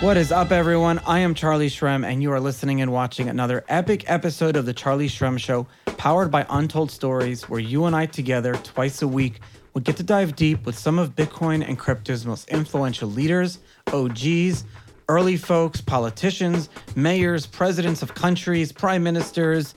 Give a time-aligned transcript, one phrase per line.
[0.00, 1.00] What is up, everyone?
[1.06, 4.74] I am Charlie Shrem, and you are listening and watching another epic episode of The
[4.74, 5.66] Charlie Shrem Show,
[5.96, 9.40] powered by Untold Stories, where you and I together twice a week
[9.72, 13.58] would get to dive deep with some of Bitcoin and crypto's most influential leaders,
[13.90, 14.64] OGs,
[15.08, 19.74] early folks, politicians, mayors, presidents of countries, prime ministers,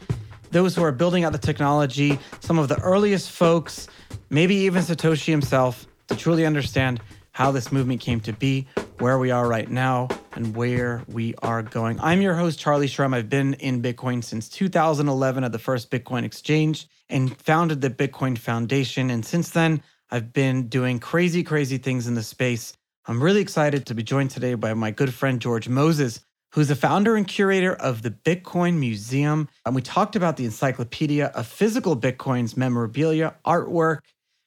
[0.52, 3.88] those who are building out the technology, some of the earliest folks,
[4.30, 7.00] maybe even Satoshi himself, to truly understand
[7.32, 8.68] how this movement came to be,
[9.00, 12.00] where we are right now, and where we are going.
[12.02, 13.16] I'm your host, Charlie Shrem.
[13.16, 18.38] I've been in Bitcoin since 2011 at the first Bitcoin exchange and founded the Bitcoin
[18.38, 19.10] Foundation.
[19.10, 19.82] And since then,
[20.12, 22.74] I've been doing crazy, crazy things in the space.
[23.06, 26.20] I'm really excited to be joined today by my good friend, George Moses,
[26.52, 29.48] who's the founder and curator of the Bitcoin Museum.
[29.66, 34.00] And we talked about the encyclopedia of physical Bitcoins, memorabilia, artwork,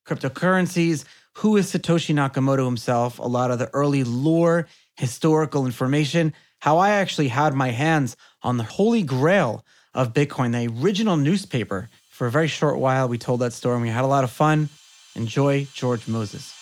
[0.07, 4.67] cryptocurrencies, who is Satoshi Nakamoto himself, a lot of the early lore,
[4.97, 10.83] historical information, how I actually had my hands on the holy grail of Bitcoin, the
[10.83, 11.89] original newspaper.
[12.11, 14.31] For a very short while, we told that story and we had a lot of
[14.31, 14.69] fun.
[15.17, 16.55] Enjoy George Moses.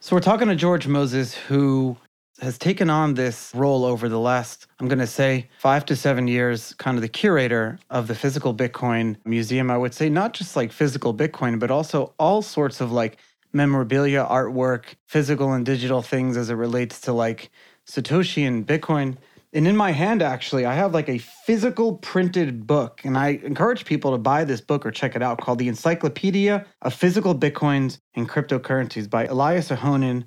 [0.00, 1.98] So, we're talking to George Moses, who
[2.40, 6.28] has taken on this role over the last, I'm going to say, five to seven
[6.28, 9.70] years, kind of the curator of the physical Bitcoin museum.
[9.70, 13.18] I would say not just like physical Bitcoin, but also all sorts of like
[13.52, 17.50] memorabilia, artwork, physical and digital things as it relates to like
[17.86, 19.16] Satoshi and Bitcoin.
[19.54, 23.00] And in my hand, actually, I have like a physical printed book.
[23.04, 26.66] And I encourage people to buy this book or check it out called The Encyclopedia
[26.82, 30.24] of Physical Bitcoins and Cryptocurrencies by Elias Ahonen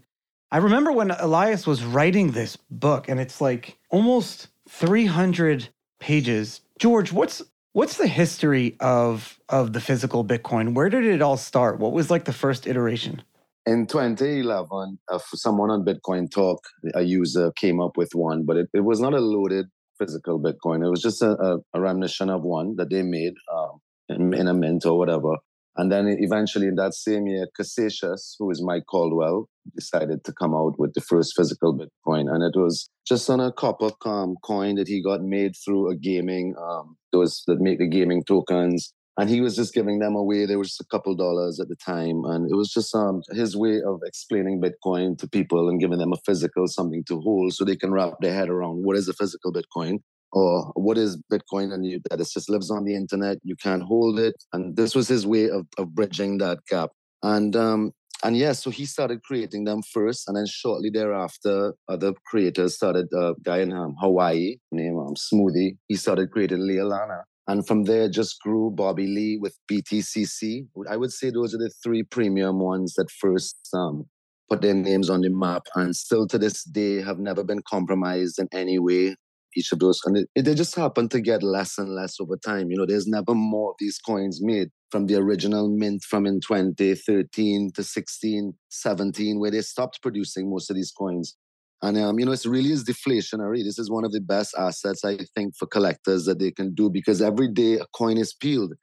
[0.54, 6.60] I remember when Elias was writing this book, and it's like almost 300 pages.
[6.78, 10.74] George, what's what's the history of of the physical Bitcoin?
[10.74, 11.80] Where did it all start?
[11.80, 13.22] What was like the first iteration?
[13.66, 16.60] In 2011, uh, someone on Bitcoin Talk,
[16.96, 19.68] a user came up with one, but it, it was not a loaded
[19.98, 20.84] physical Bitcoin.
[20.86, 24.54] It was just a, a, a of one that they made um, in, in a
[24.54, 25.36] mint or whatever.
[25.78, 30.54] And then eventually in that same year, Casascius, who is Mike Caldwell, decided to come
[30.54, 32.32] out with the first physical Bitcoin.
[32.34, 35.96] And it was just on a copper um, coin that he got made through a
[35.96, 38.94] gaming, um, those that make the gaming tokens.
[39.18, 40.46] And he was just giving them away.
[40.46, 42.24] There was a couple dollars at the time.
[42.26, 46.14] And it was just um, his way of explaining Bitcoin to people and giving them
[46.14, 49.14] a physical something to hold so they can wrap their head around what is a
[49.14, 50.00] physical Bitcoin
[50.32, 53.38] or what is Bitcoin and you, that it just lives on the internet.
[53.44, 54.36] You can't hold it.
[54.54, 56.92] And this was his way of, of bridging that gap.
[57.22, 57.92] And um,
[58.24, 63.08] and yeah, so he started creating them first, and then shortly thereafter, other creators started.
[63.14, 65.78] A uh, guy in um, Hawaii named um, Smoothie.
[65.88, 70.68] He started creating Lealana, and from there just grew Bobby Lee with BTCC.
[70.90, 74.06] I would say those are the three premium ones that first um,
[74.50, 78.40] put their names on the map, and still to this day have never been compromised
[78.40, 79.16] in any way
[79.56, 80.02] each of those.
[80.06, 82.72] And it, it, they just happen to get less and less over time.
[82.72, 86.40] You know, there's never more of these coins made from the original mint from in
[86.42, 91.36] 2013 to 16, 17, where they stopped producing most of these coins.
[91.84, 93.64] And, um, you know, it really is deflationary.
[93.64, 96.90] This is one of the best assets, I think, for collectors that they can do
[96.90, 98.74] because every day a coin is peeled.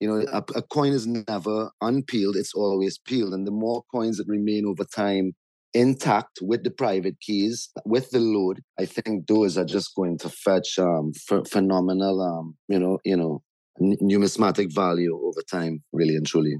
[0.00, 3.34] You know, a, a coin is never unpeeled, it's always peeled.
[3.34, 5.32] And the more coins that remain over time
[5.74, 10.28] intact with the private keys, with the load, I think those are just going to
[10.28, 11.12] fetch um,
[11.46, 13.42] phenomenal, um, you know, you know,
[13.80, 16.56] n- numismatic value over time, really and truly.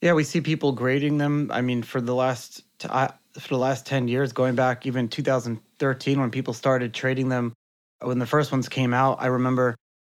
[0.00, 1.50] Yeah, we see people grading them.
[1.52, 6.20] I mean, for the last t- for the last ten years, going back even 2013
[6.20, 7.52] when people started trading them,
[8.00, 9.76] when the first ones came out, I remember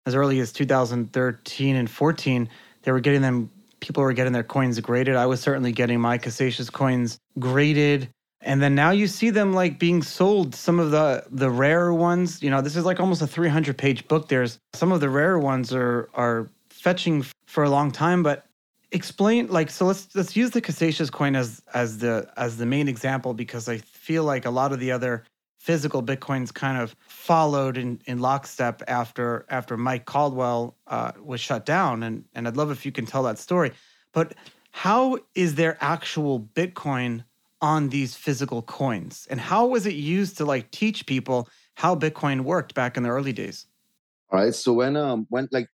[0.07, 2.49] as early as 2013 and 14,
[2.83, 3.51] they were getting them.
[3.81, 5.17] People were getting their coins graded.
[5.17, 8.09] I was certainly getting my Casascius coins graded
[8.45, 12.43] and then now you see them like being sold some of the the rarer ones.
[12.43, 14.29] You know this is like almost a 300 page book.
[14.29, 18.47] There's some of the rarer ones are are fetching for a long time but
[18.91, 22.89] explain like so let's let's use the Casascius coin as as the as the main
[22.89, 25.23] example because i feel like a lot of the other
[25.63, 31.65] physical bitcoins kind of followed in in lockstep after after mike caldwell uh, was shut
[31.65, 32.03] down.
[32.03, 33.71] And and i'd love if you can tell that story.
[34.13, 34.35] But
[34.73, 37.25] how is their actual bitcoin
[37.63, 39.27] on these physical coins?
[39.31, 43.09] And how was it used to like teach people how bitcoin worked back in the
[43.09, 43.67] early days?
[44.31, 45.69] All right so when um when like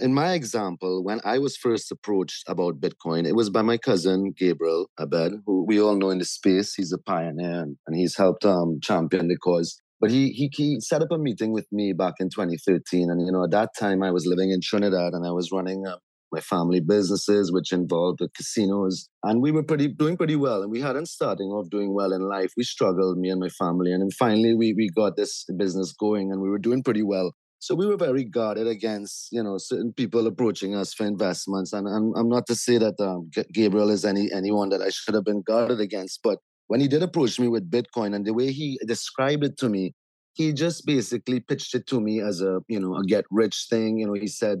[0.00, 4.34] in my example when i was first approached about bitcoin it was by my cousin
[4.36, 6.74] gabriel abed who we all know in the space.
[6.74, 9.80] He's a pioneer and, and he's helped um champion the cause.
[10.00, 13.32] But he, he he set up a meeting with me back in 2013 and you
[13.32, 15.96] know at that time i was living in trinidad and i was running a,
[16.36, 19.08] my family businesses, which involved the casinos.
[19.22, 20.62] And we were pretty doing pretty well.
[20.62, 22.52] And we hadn't starting off doing well in life.
[22.56, 23.90] We struggled, me and my family.
[23.92, 27.32] And then finally we we got this business going and we were doing pretty well.
[27.58, 31.72] So we were very guarded against, you know, certain people approaching us for investments.
[31.72, 35.14] And I'm, I'm not to say that um, Gabriel is any anyone that I should
[35.14, 36.38] have been guarded against, but
[36.68, 39.94] when he did approach me with Bitcoin and the way he described it to me,
[40.34, 43.98] he just basically pitched it to me as a, you know, a get rich thing.
[43.98, 44.58] You know, he said,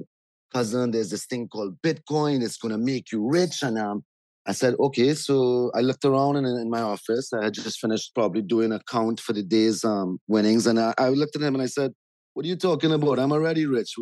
[0.56, 2.42] cousin, there's this thing called Bitcoin.
[2.42, 3.62] It's going to make you rich.
[3.62, 4.04] And um,
[4.46, 5.14] I said, okay.
[5.14, 7.32] So I looked around in, in my office.
[7.32, 10.66] I had just finished probably doing a count for the day's um, winnings.
[10.66, 11.92] And I, I looked at him and I said,
[12.34, 13.18] what are you talking about?
[13.18, 13.92] I'm already rich.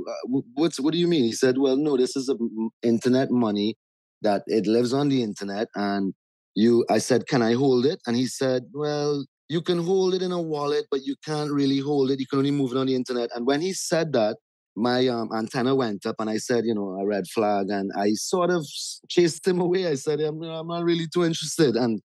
[0.54, 1.24] What's what do you mean?
[1.24, 2.36] He said, well, no, this is a
[2.82, 3.76] internet money
[4.22, 5.68] that it lives on the internet.
[5.76, 6.14] And
[6.56, 8.00] you, I said, can I hold it?
[8.06, 11.78] And he said, well, you can hold it in a wallet, but you can't really
[11.78, 12.18] hold it.
[12.18, 13.30] You can only move it on the internet.
[13.34, 14.36] And when he said that,
[14.76, 17.71] my um, antenna went up and I said, you know, a red flag.
[17.71, 18.67] And I sort of
[19.09, 19.87] chased him away.
[19.87, 21.76] I said, I'm, I'm not really too interested.
[21.76, 22.00] And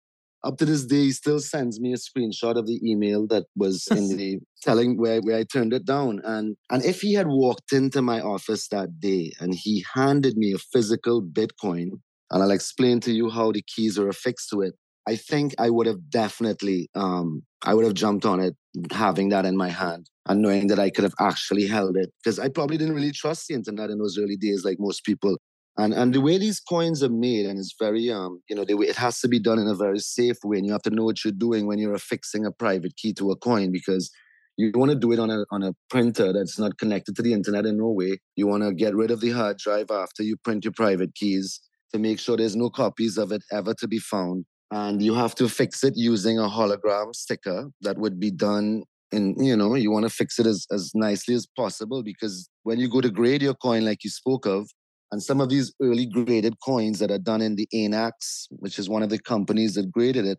[0.44, 3.86] up to this day, he still sends me a screenshot of the email that was
[3.90, 6.20] in the telling where, where I turned it down.
[6.24, 10.52] And and if he had walked into my office that day and he handed me
[10.52, 12.00] a physical Bitcoin,
[12.30, 14.74] and I'll explain to you how the keys are affixed to it,
[15.08, 18.54] I think I would have definitely um, I would have jumped on it
[18.92, 22.12] having that in my hand and knowing that I could have actually held it.
[22.22, 25.36] Because I probably didn't really trust the internet in those early days like most people.
[25.76, 28.96] And and the way these coins are made, and it's very um, you know, it
[28.96, 30.58] has to be done in a very safe way.
[30.58, 33.30] And you have to know what you're doing when you're affixing a private key to
[33.30, 34.10] a coin because
[34.56, 37.32] you want to do it on a on a printer that's not connected to the
[37.32, 38.18] internet in no way.
[38.34, 41.60] You want to get rid of the hard drive after you print your private keys
[41.92, 44.44] to make sure there's no copies of it ever to be found.
[44.70, 49.34] And you have to fix it using a hologram sticker that would be done in,
[49.42, 52.88] you know, you want to fix it as, as nicely as possible because when you
[52.88, 54.68] go to grade your coin, like you spoke of,
[55.10, 58.90] and some of these early graded coins that are done in the ANACS, which is
[58.90, 60.38] one of the companies that graded it,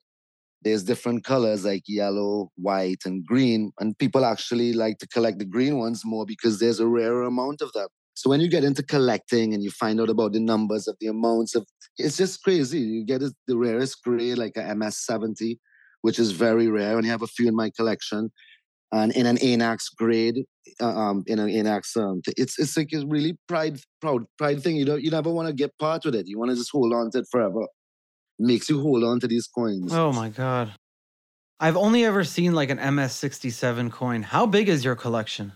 [0.61, 3.71] there's different colors like yellow, white, and green.
[3.79, 7.61] And people actually like to collect the green ones more because there's a rarer amount
[7.61, 7.87] of them.
[8.13, 11.07] So when you get into collecting and you find out about the numbers of the
[11.07, 11.65] amounts of,
[11.97, 12.79] it's just crazy.
[12.79, 15.57] You get the rarest grade like a MS70,
[16.01, 18.29] which is very rare, and I have a few in my collection
[18.91, 20.45] and in an ANACS grade,
[20.81, 24.75] uh, um, in an ANACS, um, it's it's like a really pride, proud, pride thing.
[24.75, 26.27] You don't, you never want to get part with it.
[26.27, 27.67] You want to just hold on to it forever.
[28.39, 29.93] makes you hold on to these coins.
[29.93, 30.73] Oh my god,
[31.59, 34.23] I've only ever seen like an MS67 coin.
[34.23, 35.53] How big is your collection?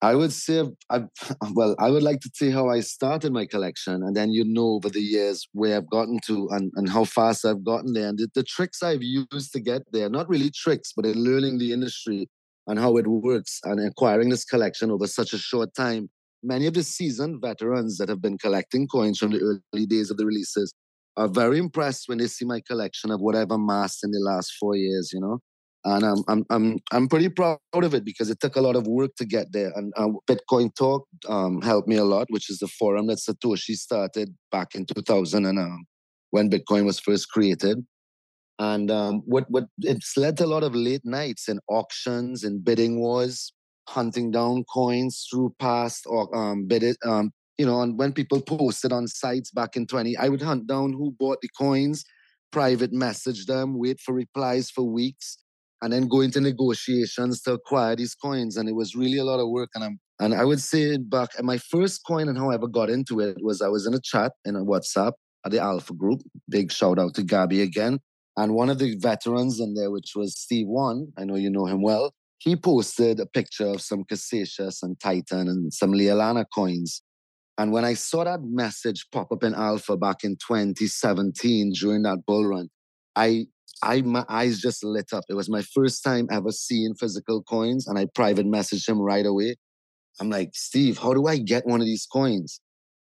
[0.00, 1.02] I would say, I,
[1.52, 4.74] well, I would like to see how I started my collection, and then you know
[4.74, 8.18] over the years where I've gotten to and, and how fast I've gotten there, and
[8.18, 10.08] the, the tricks I've used to get there.
[10.08, 12.28] Not really tricks, but in learning the industry
[12.68, 16.08] and how it works and acquiring this collection over such a short time.
[16.42, 19.40] Many of the seasoned veterans that have been collecting coins from the
[19.74, 20.72] early days of the releases
[21.16, 24.52] are very impressed when they see my collection of what I've amassed in the last
[24.60, 25.40] four years, you know.
[25.84, 28.86] And I'm, I'm, I'm, I'm pretty proud of it because it took a lot of
[28.86, 29.72] work to get there.
[29.74, 33.74] And uh, Bitcoin Talk um, helped me a lot, which is the forum that Satoshi
[33.74, 35.84] started back in 2000 and um,
[36.30, 37.84] when Bitcoin was first created.
[38.58, 42.64] And um, what what it's led to a lot of late nights and auctions and
[42.64, 43.52] bidding wars,
[43.88, 48.92] hunting down coins through past or um, bid um, you know, and when people posted
[48.92, 52.04] on sites back in 20, I would hunt down who bought the coins,
[52.52, 55.38] private message them, wait for replies for weeks,
[55.82, 58.56] and then go into negotiations to acquire these coins.
[58.56, 59.70] And it was really a lot of work.
[59.74, 62.90] And I'm and I would say back my first coin and how I ever got
[62.90, 65.12] into it was I was in a chat in a WhatsApp
[65.44, 66.22] at the Alpha group.
[66.48, 68.00] Big shout out to Gabby again.
[68.36, 71.66] And one of the veterans in there, which was Steve One, I know you know
[71.66, 77.02] him well, he posted a picture of some Casascius and Titan and some Lealana coins.
[77.58, 82.24] And when I saw that message pop up in Alpha back in 2017 during that
[82.24, 82.68] bull run,
[83.16, 83.46] I
[83.82, 85.24] I my eyes just lit up.
[85.28, 89.26] It was my first time ever seeing physical coins, and I private messaged him right
[89.26, 89.56] away.
[90.20, 92.60] I'm like, Steve, how do I get one of these coins?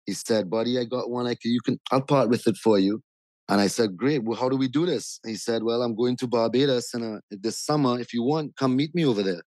[0.06, 1.26] He said, buddy, I got one.
[1.26, 3.02] I can, you can, I'll part with it for you.
[3.49, 4.25] And I said, Great.
[4.25, 5.21] Well, how do we do this?
[5.26, 8.00] He said, Well, I'm going to Barbados in a, this summer.
[8.00, 9.42] If you want, come meet me over there.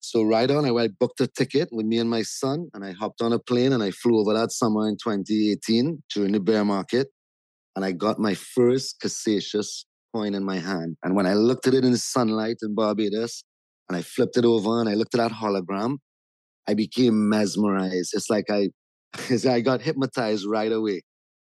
[0.00, 3.20] So right on, I booked a ticket with me and my son, and I hopped
[3.20, 7.08] on a plane and I flew over that summer in 2018 during the bear market.
[7.76, 10.96] And I got my first Casascius coin in my hand.
[11.02, 13.44] And when I looked at it in the sunlight in Barbados,
[13.88, 15.98] and I flipped it over and I looked at that hologram,
[16.68, 18.12] I became mesmerized.
[18.14, 18.70] It's like I,
[19.48, 21.02] I got hypnotized right away.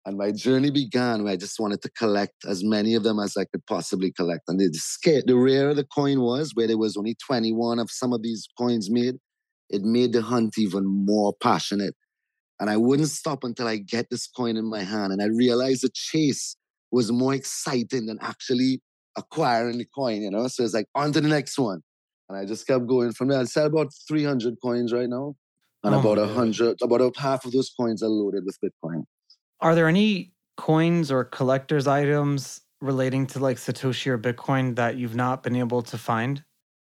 [0.06, 3.36] And my journey began where I just wanted to collect as many of them as
[3.36, 4.42] I could possibly collect.
[4.48, 8.12] And the scare, the rarer the coin was, where there was only 21 of some
[8.12, 9.16] of these coins made,
[9.68, 11.94] it made the hunt even more passionate.
[12.60, 15.12] And I wouldn't stop until I get this coin in my hand.
[15.12, 16.56] And I realized the chase
[16.90, 18.80] was more exciting than actually
[19.16, 20.48] acquiring the coin, you know?
[20.48, 21.82] So it's like on to the next one.
[22.28, 23.40] And I just kept going from there.
[23.40, 25.34] I sell about 300 coins right now.
[25.84, 29.04] And Oh about a hundred, about half of those coins are loaded with Bitcoin.
[29.60, 35.14] Are there any coins or collector's items relating to like Satoshi or Bitcoin that you've
[35.14, 36.42] not been able to find?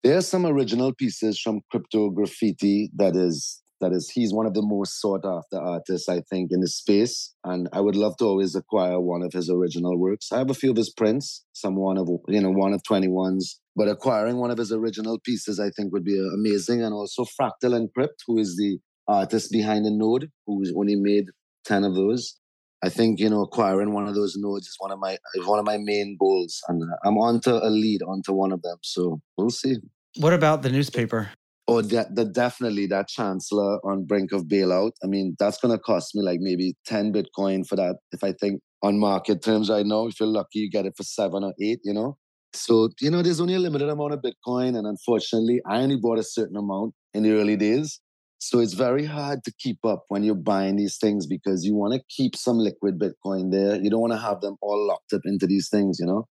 [0.02, 4.54] There are some original pieces from Crypto Graffiti that is that is he's one of
[4.54, 8.24] the most sought after artists I think in the space, and I would love to
[8.24, 10.32] always acquire one of his original works.
[10.32, 13.08] I have a few of his prints, some one of you know one of twenty
[13.08, 16.82] ones, but acquiring one of his original pieces I think would be amazing.
[16.82, 18.78] And also Fractal Encrypt, who is the
[19.08, 21.26] artist behind the node, who's only made
[21.64, 22.38] ten of those.
[22.82, 25.58] I think you know acquiring one of those nodes is one of my is one
[25.58, 28.78] of my main goals, and I'm onto a lead onto one of them.
[28.82, 29.76] So we'll see.
[30.16, 31.30] What about the newspaper?
[31.66, 34.92] Oh, that, that definitely that chancellor on brink of bailout.
[35.02, 37.96] I mean, that's gonna cost me like maybe 10 Bitcoin for that.
[38.12, 41.04] If I think on market terms right now, if you're lucky, you get it for
[41.04, 42.18] seven or eight, you know.
[42.52, 44.76] So, you know, there's only a limited amount of Bitcoin.
[44.76, 48.00] And unfortunately, I only bought a certain amount in the early days.
[48.38, 51.94] So it's very hard to keep up when you're buying these things because you want
[51.94, 53.80] to keep some liquid Bitcoin there.
[53.80, 56.26] You don't want to have them all locked up into these things, you know?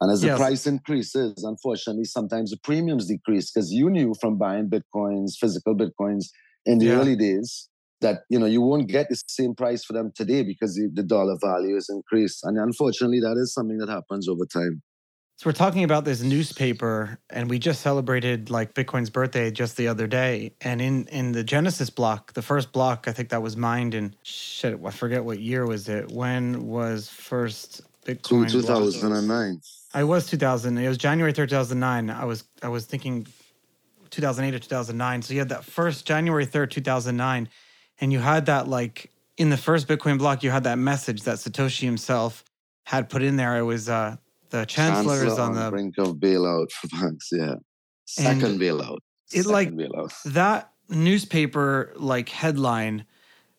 [0.00, 0.38] And as the Yes.
[0.38, 6.26] price increases, unfortunately, sometimes the premiums decrease because you knew from buying bitcoins, physical bitcoins
[6.66, 6.98] in the Yeah.
[7.00, 7.68] early days
[8.02, 11.02] that you know you won't get the same price for them today because the, the
[11.02, 12.40] dollar value is increased.
[12.44, 14.82] And unfortunately, that is something that happens over time.
[15.38, 19.86] So we're talking about this newspaper, and we just celebrated like Bitcoin's birthday just the
[19.86, 20.52] other day.
[20.62, 24.14] And in in the Genesis block, the first block, I think that was mined in
[24.22, 24.78] shit.
[24.82, 26.10] I forget what year was it.
[26.10, 28.50] When was first Bitcoin?
[28.50, 29.60] 2009.
[29.96, 30.76] I was 2000.
[30.76, 32.10] It was January 3rd, 2009.
[32.10, 33.26] I was I was thinking
[34.10, 35.22] 2008 or 2009.
[35.22, 37.48] So you had that first January 3rd, 2009,
[38.02, 41.36] and you had that like in the first Bitcoin block, you had that message that
[41.36, 42.44] Satoshi himself
[42.84, 43.56] had put in there.
[43.56, 44.16] It was uh
[44.50, 47.30] the chancellor, is on the brink of bailout for banks.
[47.32, 47.54] Yeah,
[48.04, 48.98] second bailout.
[49.32, 50.12] it, like, bailout.
[50.24, 53.06] that newspaper like headline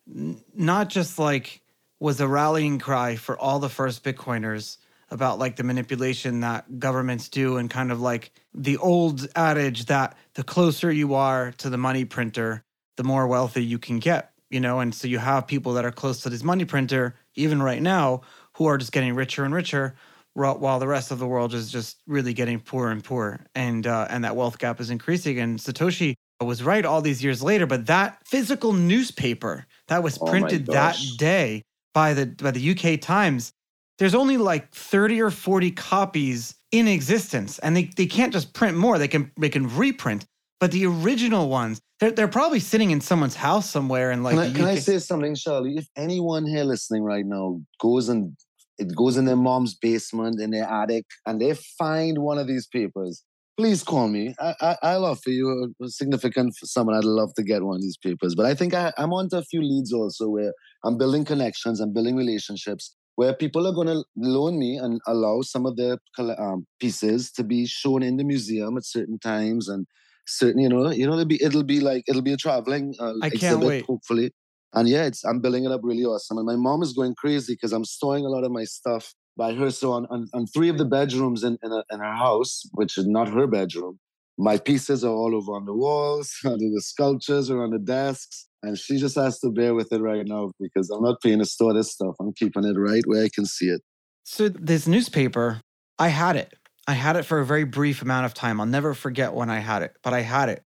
[0.07, 1.61] n- not just like
[1.99, 4.77] was a rallying cry for all the first bitcoiners
[5.09, 10.17] about like the manipulation that governments do and kind of like the old adage that
[10.33, 12.63] the closer you are to the money printer
[12.97, 14.79] the more wealthy you can get you know?
[14.79, 18.21] And so you have people that are close to this money printer even right now
[18.53, 19.95] who are just getting richer and richer
[20.33, 23.45] while the rest of the world is just really getting poorer and poorer.
[23.55, 25.39] And uh, and that wealth gap is increasing.
[25.39, 30.27] And satoshi was right all these years later but that physical newspaper that was Oh
[30.27, 31.63] printed that day
[31.95, 33.53] by the by the UK Times
[33.99, 38.77] there's only like 30 or 40 copies in existence and they, they can't just print
[38.77, 40.25] more they can they can reprint
[40.59, 44.43] but the original ones they're, they're probably sitting in someone's house somewhere and like can,
[44.43, 45.77] I, can I say something, Charlie?
[45.77, 48.35] If anyone here listening right now goes and
[48.77, 52.67] it goes in their mom's basement in their attic and they find one of these
[52.67, 53.23] papers,
[53.57, 54.35] please call me.
[54.39, 56.95] I, I, I'll offer you a, a significant for someone.
[56.95, 58.35] I'd love to get one of these papers.
[58.35, 60.53] But I think I, I'm onto a few leads also where
[60.85, 65.41] I'm building connections, I'm building relationships where people are going to loan me and allow
[65.41, 69.87] some of their um, pieces to be shown in the museum at certain times and
[70.27, 73.13] certain you know you know it'll be it'll be like it'll be a traveling uh,
[73.21, 73.85] I can't exhibit, wait.
[73.85, 74.31] hopefully.
[74.73, 76.37] And yeah it's i'm building it up really awesome.
[76.37, 79.53] And my mom is going crazy because i'm storing a lot of my stuff by
[79.53, 79.69] her.
[79.69, 82.97] So on, on, on three of the bedrooms in in, a, in her house which
[82.97, 83.99] is not her bedroom
[84.37, 88.46] my pieces are all over on the walls under the sculptures or on the desks
[88.63, 91.45] and she just has to bear with it right now because i'm not paying to
[91.45, 93.81] store this stuff i'm keeping it right where i can see it
[94.29, 95.61] So this newspaper,
[95.97, 96.53] I had it.
[96.85, 98.59] I had it for a very brief amount of time.
[98.59, 100.63] I'll never forget when I had it, but I had it.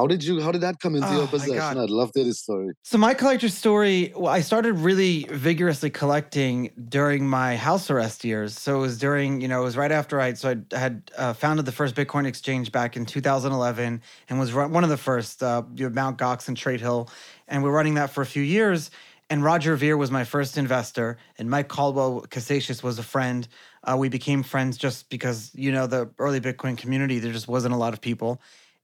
[0.00, 2.26] How did you how did that come into Oh, your possession i'd love to hear
[2.30, 7.90] this story So my collector story, well, I started really vigorously collecting during my house
[7.90, 8.58] arrest years.
[8.58, 11.34] So it was during, you know, it was right after I so I had uh,
[11.34, 15.42] founded the first Bitcoin exchange back in 2011 and was run, one of the first,
[15.42, 17.02] uh, you know, Mount Gox and TradeHill,
[17.48, 18.90] and we're running that for a few years.
[19.32, 23.46] And Roger Ver was my first investor, and Mike Caldwell Casascius was a friend.
[23.84, 27.20] Uh, we became friends just because you know the early Bitcoin community.
[27.20, 28.40] There just wasn't a lot of people,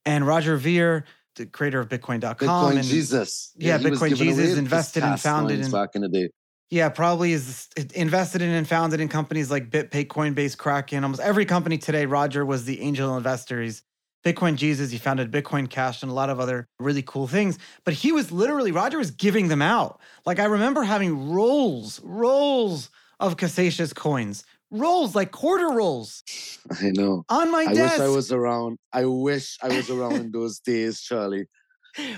[0.06, 3.52] and Roger Ver, the creator of Bitcoin.com, Bitcoin and Jesus.
[3.58, 6.30] Yeah, was Bitcoin Jesus invested and founded in- back in the day.
[6.70, 11.04] Yeah, probably is invested in and founded in companies like BitPay, Coinbase, Kraken.
[11.04, 13.62] Almost every company today, Roger was the angel investor.
[13.62, 13.84] He's
[14.24, 14.90] Bitcoin Jesus.
[14.90, 17.56] He founded Bitcoin Cash and a lot of other really cool things.
[17.84, 20.00] But he was literally, Roger was giving them out.
[20.24, 26.22] Like I remember having rolls, rolls of Casascius coins, rolls, like quarter rolls
[26.70, 27.24] I know.
[27.28, 27.70] on my desk.
[27.70, 27.98] I desk.
[27.98, 28.78] wish I was around.
[28.92, 31.46] I wish I was around in those days, Charlie.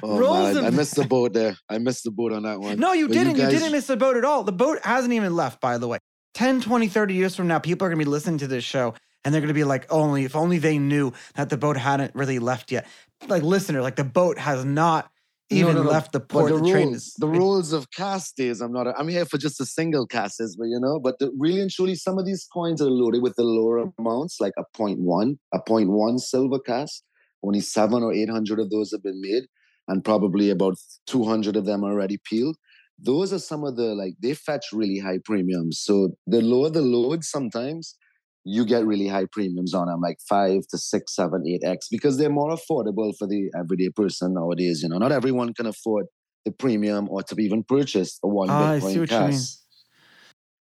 [0.03, 1.57] Oh, man, I missed the boat there.
[1.69, 2.81] I missed the boat on that one.
[2.81, 3.37] No, you but didn't.
[3.37, 3.53] You, guys...
[3.53, 4.43] you, didn't miss the boat at all.
[4.43, 5.99] The boat hasn't even left, by the way.
[6.35, 8.95] 10, 20, 30 years from now, people are going to be listening to this show
[9.25, 12.15] and they're going to be like, only if only they knew that the boat hadn't
[12.15, 12.87] really left yet.
[13.29, 15.11] Like, listener, like the boat has not
[15.51, 15.91] even no, no, no.
[15.91, 16.51] left the port.
[16.51, 18.61] But the, the rules, is, the rules of cast days.
[18.61, 18.87] I'm not.
[18.99, 21.01] I'm here for just a single cast, but you know.
[21.01, 24.41] But the, really and truly, some of these coins are loaded with the lower amounts,
[24.41, 27.03] like a point one, a point one silver cast.
[27.43, 29.45] Only seven or eight hundred of those have been made,
[29.87, 30.77] and probably about
[31.07, 32.57] two hundred of them are already peeled.
[32.99, 35.81] Those are some of the like they fetch really high premiums.
[35.81, 37.97] So the lower the load, sometimes
[38.45, 42.17] you get really high premiums on them, like five to six, seven, eight X, because
[42.19, 44.83] they're more affordable for the everyday person nowadays.
[44.83, 46.07] You know, not everyone can afford
[46.45, 49.65] the premium or to even purchase a one ah, Bitcoin cast.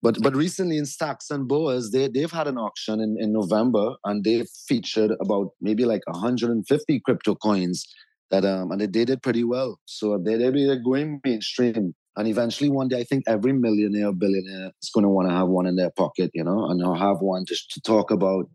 [0.01, 3.95] But but recently in Stacks and Bowers, they they've had an auction in, in November
[4.05, 7.85] and they've featured about maybe like 150 crypto coins
[8.29, 9.79] that um and they, they did pretty well.
[9.85, 14.89] So they they're going mainstream and eventually, one day, I think every millionaire, billionaire is
[14.89, 17.69] going to want to have one in their pocket, you know, and have one just
[17.71, 18.49] to talk about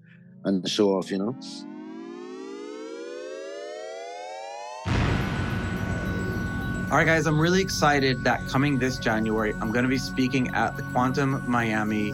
[0.45, 1.37] and show off, you know.
[6.91, 10.53] All right, guys, I'm really excited that coming this January, I'm going to be speaking
[10.57, 12.11] at the Quantum Miami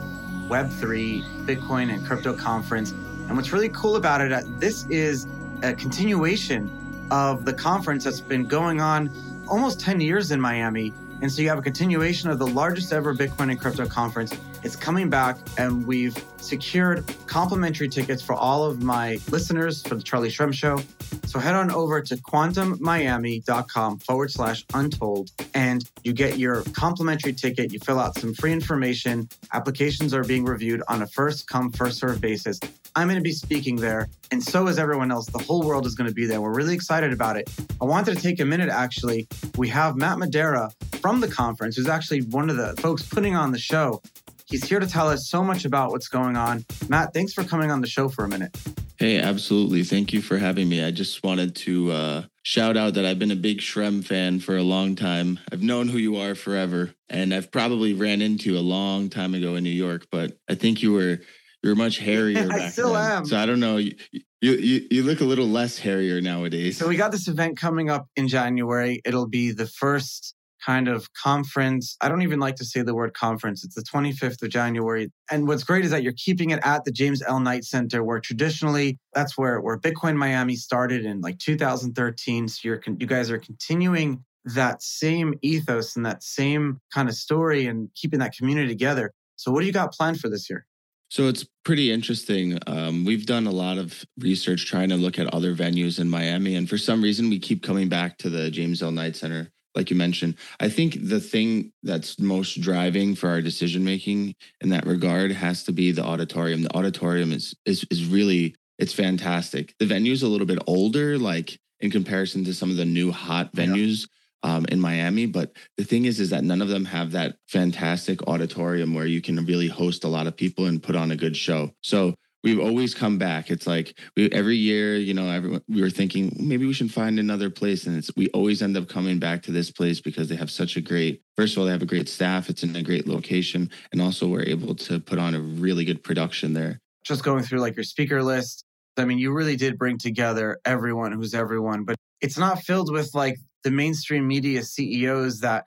[0.49, 2.93] Web3 Bitcoin and Crypto Conference.
[2.93, 5.27] And what's really cool about it, uh, this is
[5.63, 6.71] a continuation
[7.11, 9.11] of the conference that's been going on
[9.49, 13.15] almost 10 years in Miami and so you have a continuation of the largest ever
[13.15, 14.37] Bitcoin and crypto conference.
[14.63, 20.03] It's coming back, and we've secured complimentary tickets for all of my listeners for the
[20.03, 20.81] Charlie Shrem Show.
[21.29, 27.71] So head on over to quantummiami.com forward slash untold, and you get your complimentary ticket.
[27.71, 29.29] You fill out some free information.
[29.53, 32.59] Applications are being reviewed on a first come, first serve basis.
[32.97, 35.27] I'm going to be speaking there, and so is everyone else.
[35.27, 36.41] The whole world is going to be there.
[36.41, 37.51] We're really excited about it.
[37.79, 39.29] I wanted to take a minute, actually.
[39.59, 40.71] We have Matt Madera
[41.03, 44.01] from the conference, who's actually one of the folks putting on the show.
[44.49, 46.65] He's here to tell us so much about what's going on.
[46.89, 48.57] Matt, thanks for coming on the show for a minute.
[48.97, 49.85] Hey, absolutely.
[49.85, 50.83] Thank you for having me.
[50.83, 54.57] I just wanted to uh, shout out that I've been a big Shrem fan for
[54.57, 55.39] a long time.
[55.53, 59.55] I've known who you are forever, and I've probably ran into a long time ago
[59.55, 61.21] in New York, but I think you were
[61.63, 62.49] you were much hairier.
[62.49, 62.61] Back.
[62.61, 63.13] I still then.
[63.19, 63.27] am.
[63.27, 63.77] So I don't know.
[63.77, 63.95] You,
[64.41, 66.79] you, you you look a little less hairier nowadays.
[66.79, 69.03] So we got this event coming up in January.
[69.05, 70.35] It'll be the first
[70.65, 71.97] kind of conference.
[72.01, 73.65] I don't even like to say the word conference.
[73.65, 75.11] It's the 25th of January.
[75.31, 77.41] And what's great is that you're keeping it at the James L.
[77.41, 82.49] Knight Center, where traditionally that's where, where Bitcoin Miami started in like 2013.
[82.49, 87.67] So you're, you guys are continuing that same ethos and that same kind of story
[87.67, 89.13] and keeping that community together.
[89.37, 90.67] So what do you got planned for this year?
[91.11, 92.59] So it's pretty interesting.
[92.67, 96.55] Um, we've done a lot of research trying to look at other venues in Miami.
[96.55, 98.93] And for some reason, we keep coming back to the James L.
[98.93, 100.35] Knight Center, like you mentioned.
[100.61, 105.65] I think the thing that's most driving for our decision making in that regard has
[105.65, 106.63] to be the auditorium.
[106.63, 109.75] The auditorium is is is really it's fantastic.
[109.79, 113.55] The venue's a little bit older, like in comparison to some of the new hot
[113.55, 114.01] venues.
[114.01, 114.07] Yeah
[114.43, 115.27] um, in Miami.
[115.27, 119.21] But the thing is, is that none of them have that fantastic auditorium where you
[119.21, 121.73] can really host a lot of people and put on a good show.
[121.83, 122.15] So
[122.49, 123.51] we've always come back.
[123.51, 127.19] It's like we, every year, you know, everyone, we were thinking maybe we should find
[127.19, 130.37] another place, and it's we always end up coming back to this place because they
[130.37, 131.23] have such a great.
[131.37, 132.49] First of all, they have a great staff.
[132.49, 136.03] It's in a great location, and also we're able to put on a really good
[136.03, 136.81] production there.
[137.05, 138.65] Just going through like your speaker list.
[138.97, 143.15] I mean, you really did bring together everyone who's everyone, but it's not filled with
[143.15, 145.65] like the mainstream media CEOs that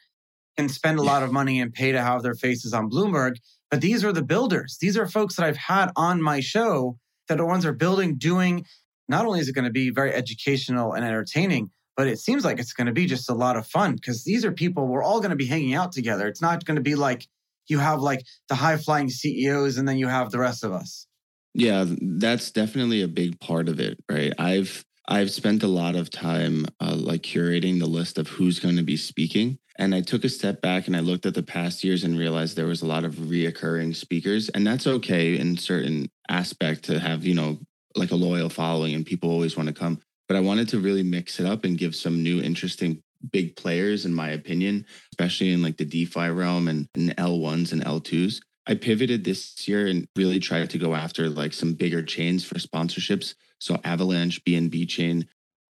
[0.57, 3.35] can spend a lot of money and pay to have their faces on Bloomberg.
[3.71, 4.77] But these are the builders.
[4.79, 6.97] These are folks that I've had on my show
[7.29, 8.65] that are ones are building, doing.
[9.07, 12.59] Not only is it going to be very educational and entertaining, but it seems like
[12.59, 15.19] it's going to be just a lot of fun because these are people we're all
[15.19, 16.27] going to be hanging out together.
[16.27, 17.27] It's not going to be like
[17.67, 21.07] you have like the high flying CEOs and then you have the rest of us.
[21.53, 24.33] Yeah, that's definitely a big part of it, right?
[24.37, 28.77] I've I've spent a lot of time uh, like curating the list of who's going
[28.77, 29.57] to be speaking.
[29.77, 32.55] And I took a step back and I looked at the past years and realized
[32.55, 34.49] there was a lot of reoccurring speakers.
[34.49, 37.57] And that's okay in certain aspect to have, you know,
[37.95, 39.99] like a loyal following and people always want to come.
[40.27, 44.05] But I wanted to really mix it up and give some new, interesting big players,
[44.05, 48.41] in my opinion, especially in like the DeFi realm and, and L1s and L2s.
[48.67, 52.55] I pivoted this year and really tried to go after like some bigger chains for
[52.55, 53.33] sponsorships.
[53.61, 55.27] So Avalanche, BNB Chain,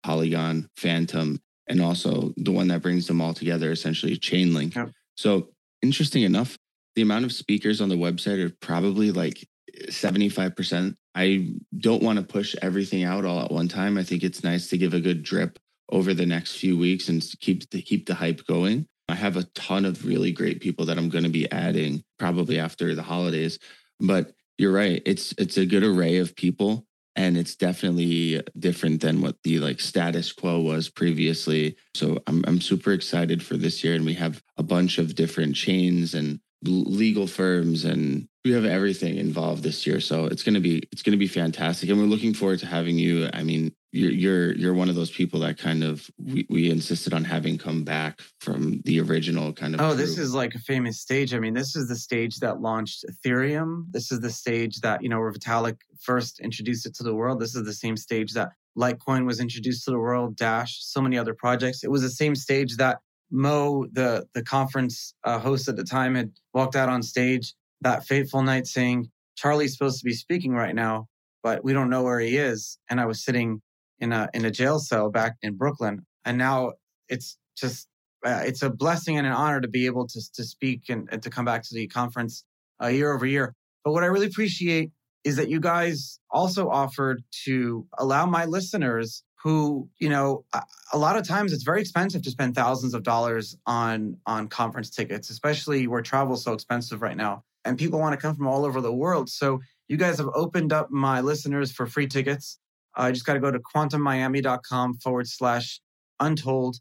[0.02, 4.74] Polygon, Fantom, and also the one that brings them all together, essentially Chainlink.
[4.74, 4.90] Yep.
[5.16, 5.50] So
[5.82, 6.56] interesting enough,
[6.96, 9.46] the amount of speakers on the website are probably like
[9.88, 10.96] 75%.
[11.14, 13.98] I don't want to push everything out all at one time.
[13.98, 15.58] I think it's nice to give a good drip
[15.90, 18.86] over the next few weeks and keep the, keep the hype going.
[19.10, 22.58] I have a ton of really great people that I'm going to be adding probably
[22.58, 23.58] after the holidays.
[24.00, 25.02] But you're right.
[25.04, 26.86] It's it's a good array of people
[27.16, 31.76] and it's definitely different than what the like status quo was previously.
[31.94, 35.54] So I'm I'm super excited for this year and we have a bunch of different
[35.54, 40.60] chains and legal firms and we have everything involved this year so it's going to
[40.60, 43.28] be it's going to be fantastic and we're looking forward to having you.
[43.32, 47.14] I mean you're you're you're one of those people that kind of we, we insisted
[47.14, 51.00] on having come back from the original kind of oh this is like a famous
[51.00, 51.32] stage.
[51.32, 53.86] I mean this is the stage that launched ethereum.
[53.90, 57.40] This is the stage that you know where vitalik first introduced it to the world.
[57.40, 61.16] This is the same stage that litecoin was introduced to the world dash so many
[61.16, 61.82] other projects.
[61.82, 62.98] It was the same stage that
[63.30, 68.04] Mo, the the conference uh, host at the time, had walked out on stage that
[68.06, 71.06] fateful night saying, "Charlie's supposed to be speaking right now,
[71.42, 73.62] but we don't know where he is." And I was sitting
[74.00, 76.72] in a in a jail cell back in Brooklyn, and now
[77.08, 77.88] it's just
[78.26, 81.22] uh, it's a blessing and an honor to be able to to speak and, and
[81.22, 82.44] to come back to the conference
[82.82, 83.54] uh, year over year.
[83.84, 84.90] But what I really appreciate
[85.24, 90.44] is that you guys also offered to allow my listeners who you know
[90.92, 94.88] a lot of times it's very expensive to spend thousands of dollars on on conference
[94.88, 98.46] tickets especially where travel is so expensive right now and people want to come from
[98.46, 99.28] all over the world.
[99.28, 102.58] So you guys have opened up my listeners for free tickets.
[102.96, 105.80] I uh, just got to go to quantummiami.com forward slash
[106.20, 106.76] untold.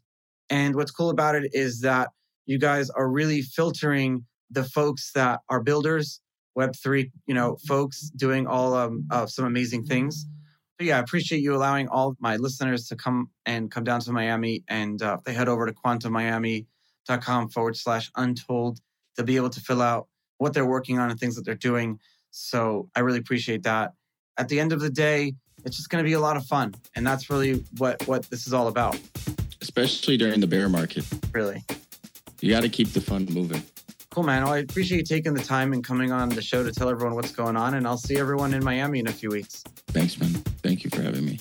[0.48, 2.10] And what's cool about it is that
[2.46, 6.20] you guys are really filtering the folks that are builders
[6.56, 10.26] web3 you know folks doing all um, of some amazing things.
[10.80, 14.64] Yeah, I appreciate you allowing all my listeners to come and come down to Miami.
[14.68, 18.80] And uh, they head over to quantummiami.com forward slash untold
[19.16, 21.98] to be able to fill out what they're working on and things that they're doing.
[22.30, 23.92] So I really appreciate that.
[24.36, 26.74] At the end of the day, it's just going to be a lot of fun.
[26.96, 28.98] And that's really what, what this is all about.
[29.62, 31.04] Especially during the bear market.
[31.32, 31.64] Really.
[32.40, 33.62] You got to keep the fun moving.
[34.10, 34.44] Cool, man.
[34.44, 37.14] Well, I appreciate you taking the time and coming on the show to tell everyone
[37.14, 37.74] what's going on.
[37.74, 39.64] And I'll see everyone in Miami in a few weeks.
[39.88, 40.30] Thanks, man.
[40.62, 41.40] Thank you for having me.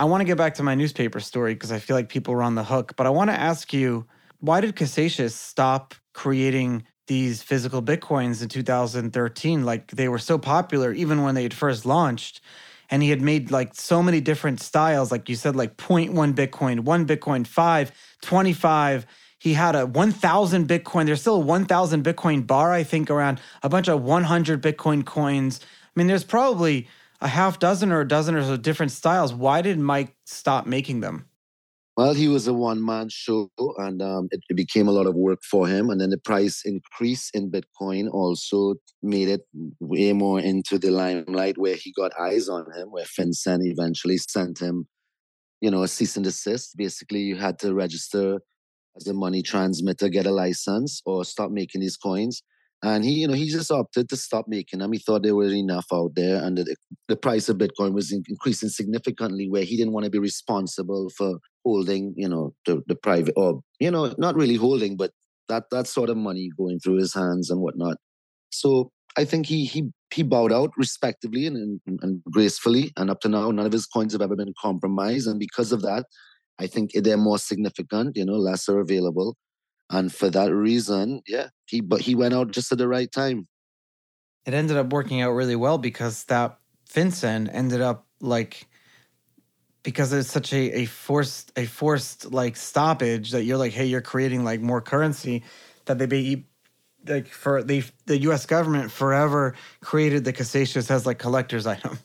[0.00, 2.42] I want to get back to my newspaper story because I feel like people are
[2.42, 2.94] on the hook.
[2.96, 4.06] But I want to ask you
[4.38, 9.62] why did Casascius stop creating these physical Bitcoins in 2013?
[9.66, 12.40] Like they were so popular even when they had first launched.
[12.88, 16.80] And he had made like so many different styles, like you said, like 0.1 Bitcoin,
[16.80, 19.06] 1 Bitcoin, 5, 25.
[19.38, 21.04] He had a 1,000 Bitcoin.
[21.04, 25.60] There's still a 1,000 Bitcoin bar, I think, around a bunch of 100 Bitcoin coins.
[25.62, 26.88] I mean, there's probably
[27.20, 29.32] a half dozen or a dozen or so different styles.
[29.34, 31.26] Why did Mike stop making them?
[31.96, 35.14] Well, he was a one man show and um, it, it, became a lot of
[35.14, 35.90] work for him.
[35.90, 39.42] And then the price increase in Bitcoin also made it
[39.80, 44.60] way more into the limelight where he got eyes on him, where FinCEN eventually sent
[44.60, 44.86] him,
[45.60, 46.74] you know, a cease and desist.
[46.76, 48.40] Basically, you had to register
[48.96, 52.42] as a money transmitter, get a license, or stop making these coins.
[52.82, 54.92] And he, you know, he just opted to stop making them.
[54.92, 56.76] He thought there were enough out there, and the,
[57.08, 61.38] the price of Bitcoin was increasing significantly, where he didn't want to be responsible for
[61.64, 65.10] holding, you know, the, the private, or you know, not really holding, but
[65.48, 67.98] that that sort of money going through his hands and whatnot.
[68.50, 73.20] So I think he he he bowed out respectively and, and, and gracefully, and up
[73.20, 75.28] to now, none of his coins have ever been compromised.
[75.28, 76.06] And because of that,
[76.58, 79.36] I think they're more significant, you know, lesser available.
[79.90, 83.48] And for that reason, yeah, he but he went out just at the right time.
[84.46, 88.68] It ended up working out really well because that FinCEN ended up like
[89.82, 94.00] because it's such a, a forced a forced like stoppage that you're like, hey, you're
[94.00, 95.42] creating like more currency
[95.86, 96.46] that they be
[97.06, 98.46] like for the the U.S.
[98.46, 101.98] government forever created the Casascius as like collector's item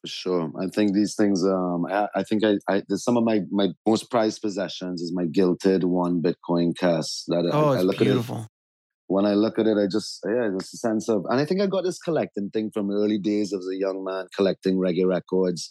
[0.00, 0.52] for sure.
[0.58, 1.44] I think these things.
[1.44, 5.26] Um, I, I think I, I some of my my most prized possessions is my
[5.26, 7.24] gilted one Bitcoin Cas.
[7.28, 8.36] That oh, I, I look beautiful.
[8.36, 8.48] At it,
[9.08, 11.60] when I look at it, I just yeah, there's a sense of, and I think
[11.60, 15.70] I got this collecting thing from early days as a young man collecting reggae records.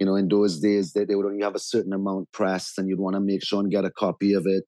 [0.00, 2.88] You know, in those days, they, they would only have a certain amount pressed, and
[2.88, 4.64] you'd want to make sure and get a copy of it.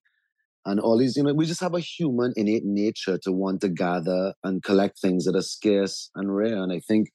[0.65, 3.69] And all these, you know, we just have a human innate nature to want to
[3.69, 6.61] gather and collect things that are scarce and rare.
[6.61, 7.07] And I think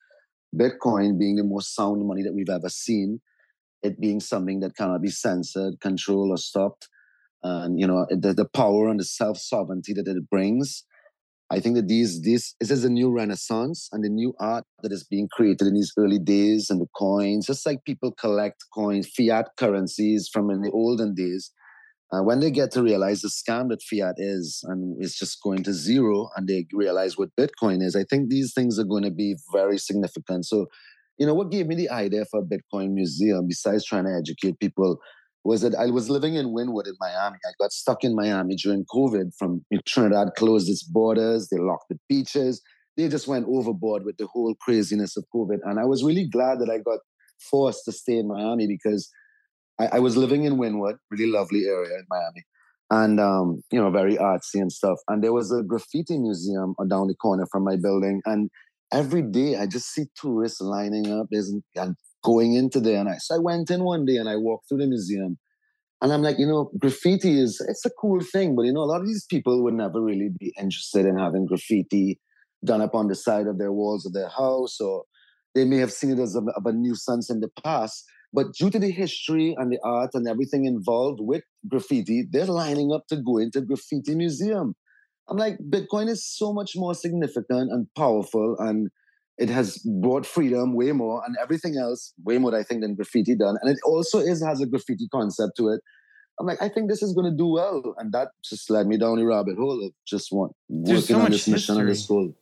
[0.54, 3.20] Bitcoin being the most sound money that we've ever seen,
[3.82, 6.88] it being something that cannot be censored, controlled, or stopped,
[7.42, 10.84] and you know the, the power and the self sovereignty that it brings.
[11.48, 14.92] I think that these this this is a new renaissance and the new art that
[14.92, 19.08] is being created in these early days and the coins, just like people collect coins,
[19.08, 21.52] fiat currencies from in the olden days.
[22.12, 25.62] Uh, when they get to realize the scam that fiat is and it's just going
[25.64, 29.10] to zero and they realize what bitcoin is i think these things are going to
[29.10, 30.46] be very significant.
[30.46, 30.66] So
[31.18, 34.58] you know what gave me the idea for a bitcoin museum besides trying to educate
[34.60, 34.98] people
[35.44, 37.38] was that i was living in wynwood in miami.
[37.44, 41.98] I got stuck in miami during covid from trinidad closed its borders they locked the
[42.08, 42.62] beaches
[42.96, 45.58] they just went overboard with the whole craziness of covid.
[45.64, 47.00] And i was really glad that i got
[47.50, 49.10] forced to stay in miami because
[49.78, 52.44] I, I was living in Wynwood, really lovely area in Miami,
[52.90, 54.98] and um, you know, very artsy and stuff.
[55.08, 58.50] And there was a graffiti museum down the corner from my building, and
[58.92, 63.00] every day I just see tourists lining up and going into there.
[63.00, 65.38] And I so I went in one day and I walked through the museum.
[66.02, 68.90] And I'm like, you know, graffiti is it's a cool thing, but you know, a
[68.90, 72.20] lot of these people would never really be interested in having graffiti
[72.64, 75.04] done up on the side of their walls of their house, or
[75.54, 78.04] they may have seen it as a, a nuisance in the past.
[78.32, 82.92] But due to the history and the art and everything involved with graffiti, they're lining
[82.92, 84.74] up to go into graffiti museum.
[85.28, 88.88] I'm like, Bitcoin is so much more significant and powerful, and
[89.38, 93.36] it has brought freedom way more and everything else way more, I think, than graffiti
[93.36, 93.56] done.
[93.60, 95.80] And it also is has a graffiti concept to it.
[96.38, 98.98] I'm like, I think this is going to do well, and that just led me
[98.98, 102.34] down the rabbit hole of just want working so on this mission and this goal.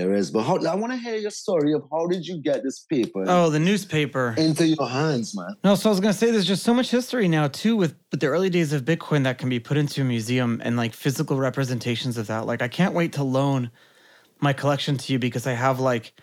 [0.00, 2.62] There is, but how, I want to hear your story of how did you get
[2.62, 3.22] this paper?
[3.28, 5.54] Oh, the newspaper into your hands, man.
[5.62, 8.20] No, so I was gonna say there's just so much history now too with, with
[8.20, 11.36] the early days of Bitcoin that can be put into a museum and like physical
[11.36, 12.46] representations of that.
[12.46, 13.70] Like I can't wait to loan
[14.38, 16.14] my collection to you because I have like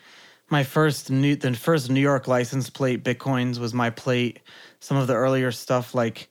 [0.50, 4.40] my first new the first New York license plate Bitcoins was my plate.
[4.80, 6.30] Some of the earlier stuff like,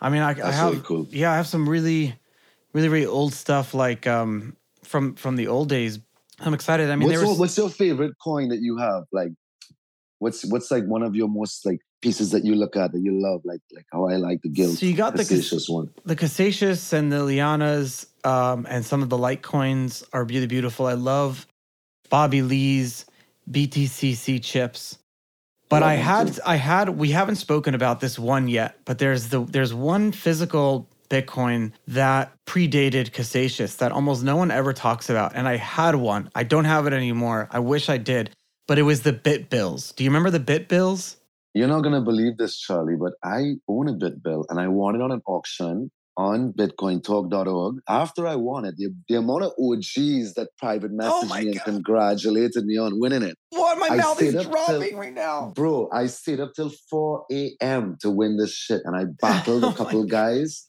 [0.00, 1.06] I mean, I, I have really cool.
[1.10, 2.16] yeah, I have some really,
[2.72, 6.00] really, really old stuff like um from from the old days
[6.42, 6.90] I'm excited.
[6.90, 7.38] I mean, what's, was...
[7.38, 9.04] what's your favorite coin that you have?
[9.12, 9.32] Like,
[10.18, 13.20] what's what's like one of your most like pieces that you look at that you
[13.20, 13.42] love?
[13.44, 14.78] Like like how I like the gilt.
[14.78, 19.08] So you got the Casascius one, the Casascius and the Lealanas, um, and some of
[19.08, 20.86] the light coins are really beautiful.
[20.86, 21.46] I love
[22.10, 23.06] Bobby Lee's
[23.50, 24.98] BTCC chips.
[25.68, 29.40] But I had I had we haven't spoken about this one yet, but there's the
[29.40, 35.32] there's one physical Bitcoin that predated Casascius that almost no one ever talks about.
[35.34, 36.30] And I had one.
[36.34, 37.48] I don't have it anymore.
[37.50, 38.30] I wish I did.
[38.66, 39.92] But it was the Bit Bills.
[39.92, 41.18] Do you remember the Bit Bills?
[41.52, 44.68] You're not going to believe this, Charlie, but I own a Bit Bill and I
[44.68, 47.76] won it on an auction on bitcointalk.org.
[47.88, 51.48] After I won it, the, the amount of OGs that private oh messaged oh me
[51.48, 53.36] and congratulated me on winning it.
[53.50, 53.78] What?
[53.78, 55.52] My I mouth is dropping till, right now.
[55.54, 57.98] Bro, I stayed up till 4 a.m.
[58.00, 60.68] to win this shit and I battled oh a couple oh guys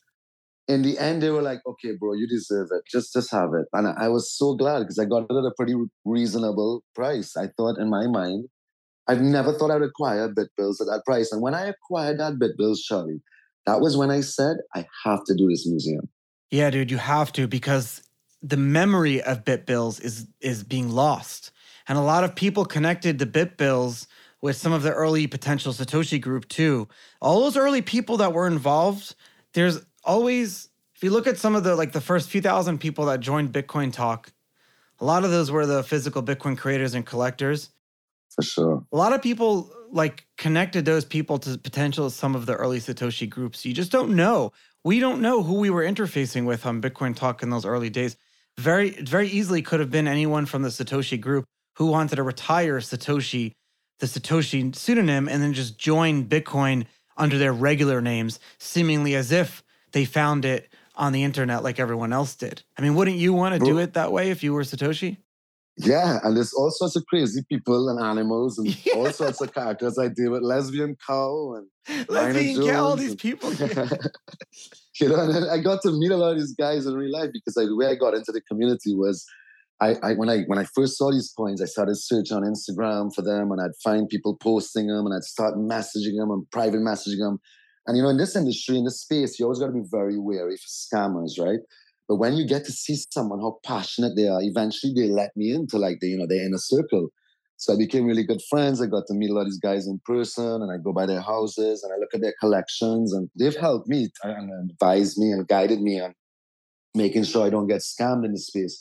[0.68, 2.84] in the end, they were like, "Okay, bro, you deserve it.
[2.90, 5.54] Just, just have it." And I was so glad because I got it at a
[5.58, 7.36] pretty reasonable price.
[7.36, 8.46] I thought in my mind,
[9.08, 11.32] I've never thought I'd acquire bit bills at that price.
[11.32, 13.22] And when I acquired that bit bills, Charlie,
[13.66, 16.08] that was when I said I have to do this museum.
[16.52, 18.04] Yeah, dude, you have to because
[18.42, 21.52] the memory of bit bills is is being lost,
[21.88, 24.08] and a lot of people connected the bit bills
[24.42, 26.88] with some of the early potential Satoshi group too.
[27.22, 29.16] All those early people that were involved,
[29.54, 33.06] there's always if you look at some of the like the first few thousand people
[33.06, 34.32] that joined Bitcoin Talk,
[35.00, 37.70] a lot of those were the physical Bitcoin creators and collectors.
[38.30, 38.86] For sure.
[38.92, 43.30] A lot of people like connected those people to potential some of the early Satoshi
[43.30, 43.66] groups.
[43.66, 44.52] You just don't know.
[44.84, 48.18] We don't know who we were interfacing with on Bitcoin Talk in those early days.
[48.58, 52.80] Very, very easily could have been anyone from the Satoshi group who wanted to retire
[52.80, 53.54] Satoshi,
[54.00, 56.86] the Satoshi pseudonym, and then just join Bitcoin
[57.18, 59.63] under their regular names, seemingly as if
[59.94, 62.62] they found it on the internet like everyone else did.
[62.78, 65.18] I mean, wouldn't you want to do it that way if you were Satoshi?
[65.76, 68.94] Yeah, and there's all sorts of crazy people and animals and yeah.
[68.96, 70.44] all sorts of characters I deal with.
[70.44, 73.52] Lesbian cow and lesbian cow, all these people.
[75.00, 77.32] you know, and I got to meet a lot of these guys in real life
[77.34, 79.26] because I, the way I got into the community was
[79.82, 83.14] I, I, when I when I first saw these coins, I started searching on Instagram
[83.14, 86.82] for them, and I'd find people posting them, and I'd start messaging them and private
[86.82, 87.40] messaging them.
[87.86, 90.18] And you know, in this industry, in this space, you always got to be very
[90.18, 91.60] wary for scammers, right?
[92.08, 95.54] But when you get to see someone how passionate they are, eventually they let me
[95.54, 97.10] into like the you know their inner circle.
[97.58, 98.82] So I became really good friends.
[98.82, 101.06] I got to meet a lot of these guys in person, and I go by
[101.06, 105.32] their houses and I look at their collections, and they've helped me and advised me
[105.32, 106.14] and guided me on
[106.96, 108.80] making sure I don't get scammed in the space.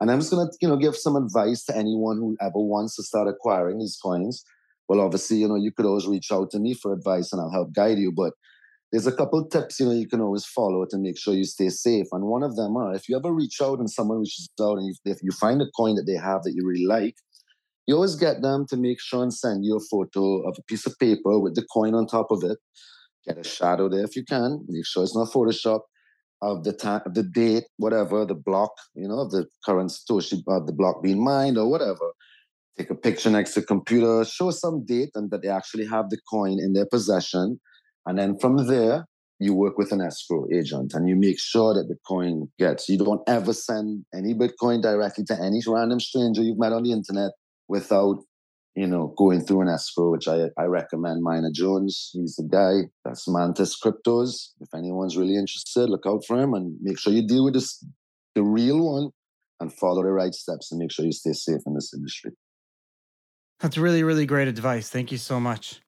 [0.00, 3.02] And I'm just gonna you know give some advice to anyone who ever wants to
[3.02, 4.44] start acquiring these coins
[4.88, 7.50] well, obviously, you know, you could always reach out to me for advice and I'll
[7.50, 8.12] help guide you.
[8.12, 8.34] But
[8.90, 11.70] there's a couple tips, you know, you can always follow to make sure you stay
[11.70, 12.06] safe.
[12.12, 14.94] And one of them are if you ever reach out and someone reaches out and
[15.04, 17.16] if you find a coin that they have that you really like,
[17.86, 20.86] you always get them to make sure and send you a photo of a piece
[20.86, 22.58] of paper with the coin on top of it.
[23.26, 24.64] get a shadow there if you can.
[24.68, 25.80] Make sure it's not Photoshop
[26.42, 30.66] of the time, the date, whatever, the block, you know, of the current Satoshi, of
[30.66, 32.12] the block being mined or whatever.
[32.78, 36.08] Take a picture next to the computer, show some date and that they actually have
[36.10, 37.60] the coin in their possession.
[38.06, 39.06] And then from there,
[39.38, 42.88] you work with an escrow agent and you make sure that the coin gets.
[42.88, 46.92] You don't ever send any Bitcoin directly to any random stranger you've met on the
[46.92, 47.32] internet
[47.68, 48.22] without
[48.74, 52.10] you know, going through an escrow, which I, I recommend Miner Jones.
[52.12, 52.88] He's the guy.
[53.04, 54.48] That's Mantis Cryptos.
[54.60, 57.84] If anyone's really interested, look out for him and make sure you deal with this,
[58.34, 59.10] the real one
[59.60, 62.32] and follow the right steps and make sure you stay safe in this industry.
[63.62, 64.88] That's really, really great advice.
[64.88, 65.80] Thank you so much.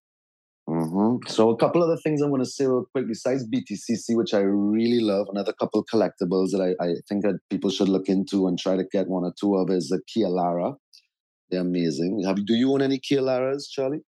[0.68, 1.28] Mm-hmm.
[1.28, 4.32] So a couple of other things I want to say real quick besides BTCC, which
[4.32, 5.26] I really love.
[5.28, 8.84] Another couple collectibles that I, I think that people should look into and try to
[8.84, 10.76] get one or two of is the Lealana.
[11.50, 12.22] They're amazing.
[12.24, 14.02] Have do you own any Lealanas, Charlie?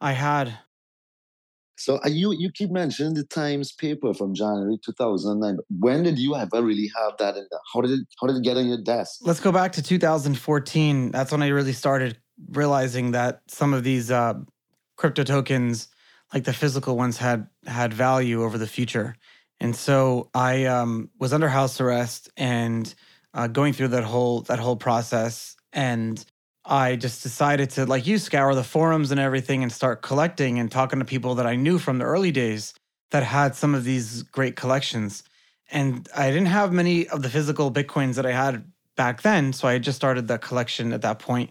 [0.00, 0.58] I had.
[1.76, 5.58] So uh, you you keep mentioning the Times paper from January 2009.
[5.78, 7.60] When did you ever really have that in there?
[7.72, 9.20] How did it how did it get on your desk?
[9.22, 11.10] Let's go back to 2014.
[11.12, 12.18] That's when I really started
[12.50, 14.34] realizing that some of these uh,
[14.96, 15.88] crypto tokens,
[16.32, 19.16] like the physical ones, had had value over the future.
[19.60, 22.92] And so I um, was under house arrest and
[23.32, 25.56] uh, going through that whole that whole process.
[25.72, 26.24] And
[26.64, 30.70] I just decided to, like you, scour the forums and everything and start collecting and
[30.70, 32.74] talking to people that I knew from the early days
[33.10, 35.22] that had some of these great collections.
[35.70, 38.64] And I didn't have many of the physical Bitcoins that I had
[38.96, 39.52] back then.
[39.52, 41.50] So I just started the collection at that point.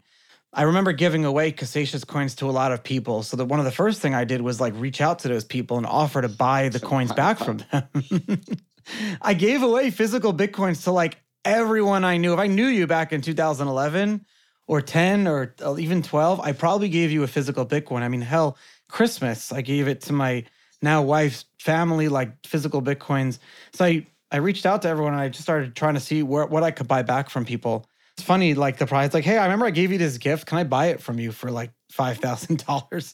[0.54, 3.24] I remember giving away Casascius coins to a lot of people.
[3.24, 5.44] So that one of the first thing I did was like reach out to those
[5.44, 7.88] people and offer to buy the coins back from them.
[9.22, 12.34] I gave away physical Bitcoins to like everyone I knew.
[12.34, 14.26] If I knew you back in 2011,
[14.68, 18.02] or 10 or uh, even 12, I probably gave you a physical Bitcoin.
[18.02, 20.46] I mean, hell, Christmas, I gave it to my
[20.82, 23.39] now wife's family, like physical Bitcoins.
[23.74, 26.46] So I, I reached out to everyone and I just started trying to see where,
[26.46, 27.86] what I could buy back from people.
[28.17, 30.45] It's funny, like the price, like, hey, I remember I gave you this gift.
[30.45, 33.13] Can I buy it from you for like $5,000?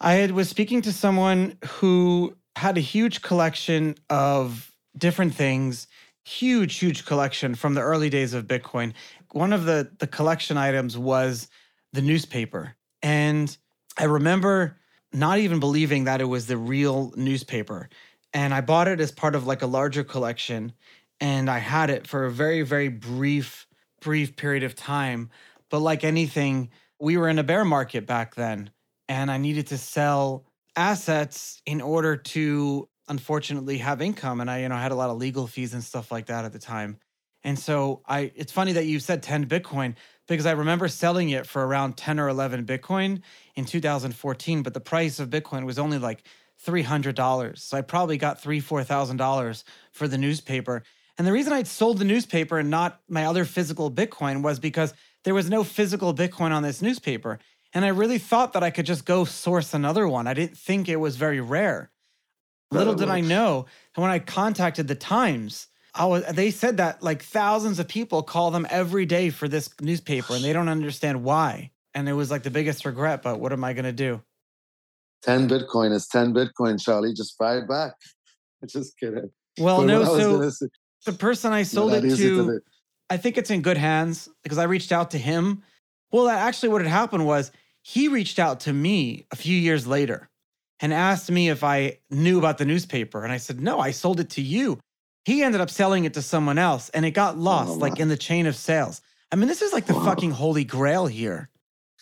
[0.00, 5.86] I had, was speaking to someone who had a huge collection of different things,
[6.24, 8.92] huge, huge collection from the early days of Bitcoin
[9.34, 11.48] one of the the collection items was
[11.92, 13.56] the newspaper, and
[13.98, 14.78] I remember
[15.12, 17.88] not even believing that it was the real newspaper.
[18.32, 20.72] And I bought it as part of like a larger collection,
[21.20, 23.63] and I had it for a very very brief
[24.04, 25.30] brief period of time.
[25.70, 28.70] But like anything, we were in a bear market back then,
[29.08, 30.44] and I needed to sell
[30.76, 35.18] assets in order to unfortunately have income and i you know had a lot of
[35.18, 36.98] legal fees and stuff like that at the time
[37.44, 39.94] and so I it's funny that you said 10 Bitcoin
[40.26, 43.20] because I remember selling it for around 10 or 11 Bitcoin
[43.54, 46.26] in 2014, but the price of Bitcoin was only like
[46.64, 47.58] $300.
[47.58, 50.82] So I probably got three, $4,000 for the newspaper.
[51.16, 54.94] And the reason I'd sold the newspaper and not my other physical Bitcoin was because
[55.22, 57.38] there was no physical Bitcoin on this newspaper.
[57.72, 60.26] And I really thought that I could just go source another one.
[60.26, 61.90] I didn't think it was very rare.
[62.70, 67.02] Little did I know that when I contacted the Times, I was, they said that
[67.02, 71.22] like thousands of people call them every day for this newspaper and they don't understand
[71.22, 71.70] why.
[71.94, 74.20] And it was like the biggest regret, but what am I going to do?
[75.22, 77.14] 10 Bitcoin is 10 Bitcoin, Charlie.
[77.14, 77.92] Just buy it back.
[78.66, 79.30] Just kidding.
[79.58, 80.50] Well, but no, so
[81.04, 82.60] the person I sold it to, to
[83.10, 85.62] I think it's in good hands because I reached out to him.
[86.12, 87.50] Well, actually, what had happened was
[87.82, 90.28] he reached out to me a few years later
[90.80, 93.24] and asked me if I knew about the newspaper.
[93.24, 94.78] And I said, no, I sold it to you
[95.24, 97.98] he ended up selling it to someone else and it got oh, lost oh, like
[97.98, 99.00] in the chain of sales.
[99.32, 100.04] I mean, this is like the wow.
[100.04, 101.48] fucking holy grail here.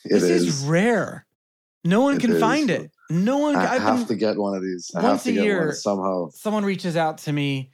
[0.04, 0.46] It this is.
[0.46, 0.64] is.
[0.64, 1.26] rare.
[1.84, 2.40] No one it can is.
[2.40, 2.90] find it.
[3.10, 3.56] No one.
[3.56, 4.90] I I've have been, to get one of these.
[4.94, 6.30] I once a year, somehow.
[6.30, 7.70] Someone reaches out to me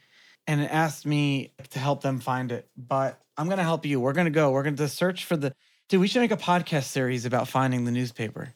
[0.49, 2.69] and asked me to help them find it.
[2.77, 4.01] But I'm gonna help you.
[4.01, 4.51] We're gonna go.
[4.51, 5.55] We're gonna search for the.
[5.89, 8.55] Dude, we should make a podcast series about finding the newspaper.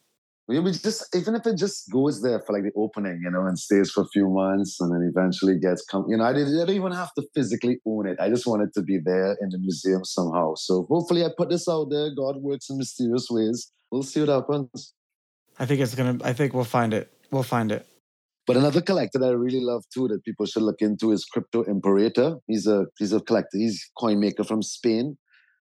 [0.48, 3.58] We just even if it just goes there for like the opening, you know, and
[3.58, 6.06] stays for a few months, and then eventually gets come.
[6.08, 8.18] You know, I didn't, I didn't even have to physically own it.
[8.18, 10.54] I just wanted to be there in the museum somehow.
[10.56, 12.10] So hopefully, I put this out there.
[12.14, 13.70] God works in mysterious ways.
[13.90, 14.94] We'll see what happens.
[15.58, 16.18] I think it's gonna.
[16.24, 17.12] I think we'll find it.
[17.30, 17.86] We'll find it.
[18.46, 21.62] But another collector that I really love too that people should look into is Crypto
[21.62, 22.38] Imperator.
[22.46, 23.58] He's a he's a collector.
[23.58, 25.16] He's coin maker from Spain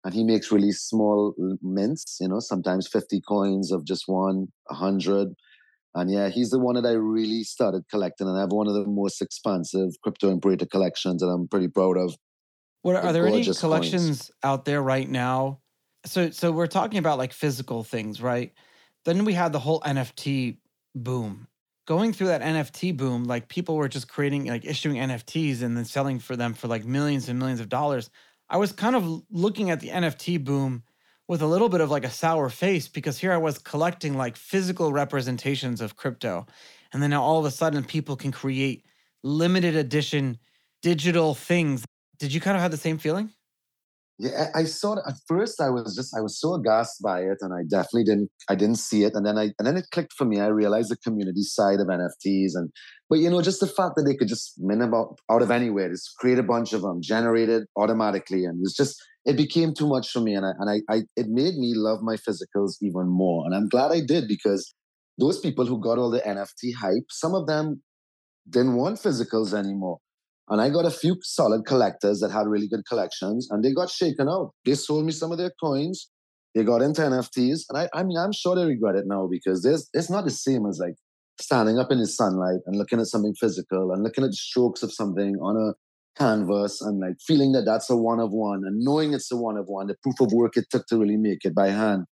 [0.04, 5.34] and he makes really small mints you know sometimes 50 coins of just one 100
[5.96, 8.74] and yeah he's the one that i really started collecting and i have one of
[8.74, 12.16] the most expansive crypto imperator collections that i'm pretty proud of
[12.82, 14.32] what are there any collections coins.
[14.44, 15.60] out there right now
[16.06, 18.54] so so we're talking about like physical things right
[19.06, 20.58] then we had the whole nft
[20.96, 21.48] boom
[21.90, 25.86] going through that NFT boom, like people were just creating, like issuing NFTs and then
[25.86, 28.12] selling for them for like millions and millions of dollars.
[28.48, 30.84] I was kind of looking at the NFT boom
[31.28, 34.38] with a little bit of like a sour face because here I was collecting like
[34.38, 36.46] physical representations of crypto.
[36.94, 38.86] And then now all of a sudden people can create
[39.24, 40.38] limited edition
[40.84, 41.86] digital things.
[42.20, 43.32] Did you kind of have the same feeling?
[44.22, 45.62] Yeah, I saw it at first.
[45.62, 48.76] I was just I was so aghast by it, and I definitely didn't I didn't
[48.76, 49.14] see it.
[49.16, 50.42] And then I and then it clicked for me.
[50.42, 52.70] I realized the community side of NFTs, and
[53.10, 55.90] but you know just the fact that they could just min about out of anywhere,
[55.90, 59.88] just create a bunch of them, generated automatically, and it was just it became too
[59.88, 63.08] much for me, and I and I, I it made me love my physicals even
[63.08, 63.46] more.
[63.46, 64.74] And I'm glad I did because
[65.18, 67.82] those people who got all the NFT hype, some of them
[68.50, 70.00] didn't want physicals anymore.
[70.50, 73.90] And I got a few solid collectors that had really good collections and they got
[73.90, 74.52] shaken out.
[74.66, 76.10] They sold me some of their coins.
[76.56, 77.66] They got into NFTs.
[77.70, 80.32] And I, I mean, I'm sure they regret it now because there's, it's not the
[80.32, 80.96] same as like
[81.40, 84.82] standing up in the sunlight and looking at something physical and looking at the strokes
[84.82, 85.74] of something on a
[86.20, 89.56] canvas and like feeling that that's a one of one and knowing it's a one
[89.56, 92.06] of one, the proof of work it took to really make it by hand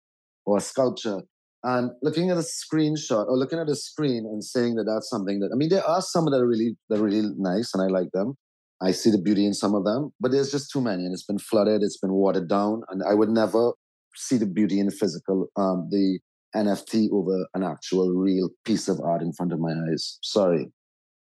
[0.44, 1.22] or a sculpture
[1.66, 5.40] and looking at a screenshot or looking at a screen and saying that that's something
[5.40, 7.88] that I mean, there are some that are really that are really nice, and I
[7.88, 8.34] like them.
[8.80, 11.24] I see the beauty in some of them, but there's just too many, and it's
[11.24, 13.72] been flooded, it's been watered down, and I would never
[14.14, 16.20] see the beauty in the physical, um, the
[16.54, 20.18] NFT over an actual real piece of art in front of my eyes.
[20.22, 20.70] Sorry,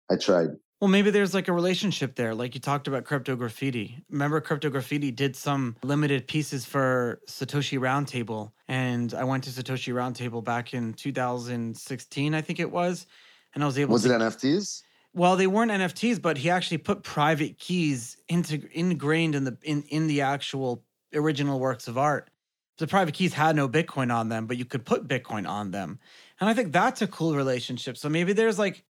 [0.09, 0.49] I tried.
[0.83, 2.35] Well, maybe there's like a relationship there.
[2.35, 4.03] Like you talked about Cryptograffiti.
[4.09, 8.51] Remember, Cryptograffiti did some limited pieces for Satoshi Roundtable.
[8.67, 13.07] And I went to Satoshi Roundtable back in 2016, I think it was.
[13.55, 14.09] And I was able was to.
[14.09, 14.83] Was it NFTs?
[15.13, 19.83] Well, they weren't NFTs, but he actually put private keys into ingrained in the in,
[19.83, 22.29] in the actual original works of art.
[22.77, 25.99] The private keys had no Bitcoin on them, but you could put Bitcoin on them.
[26.41, 27.95] And I think that's a cool relationship.
[27.95, 28.83] So maybe there's like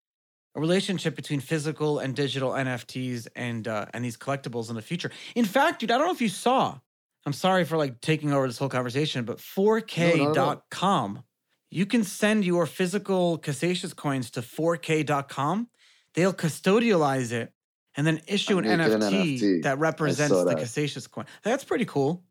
[0.55, 5.11] a relationship between physical and digital NFTs and uh, and these collectibles in the future.
[5.35, 6.79] In fact, dude, I don't know if you saw.
[7.25, 11.23] I'm sorry for like taking over this whole conversation, but 4k.com, no, no.
[11.69, 15.69] you can send your physical Casascius coins to 4k.com.
[16.15, 17.53] They'll custodialize it
[17.95, 20.45] and then issue an NFT, an NFT, that represents that.
[20.45, 21.25] the Casascius coin.
[21.43, 22.23] That's pretty cool.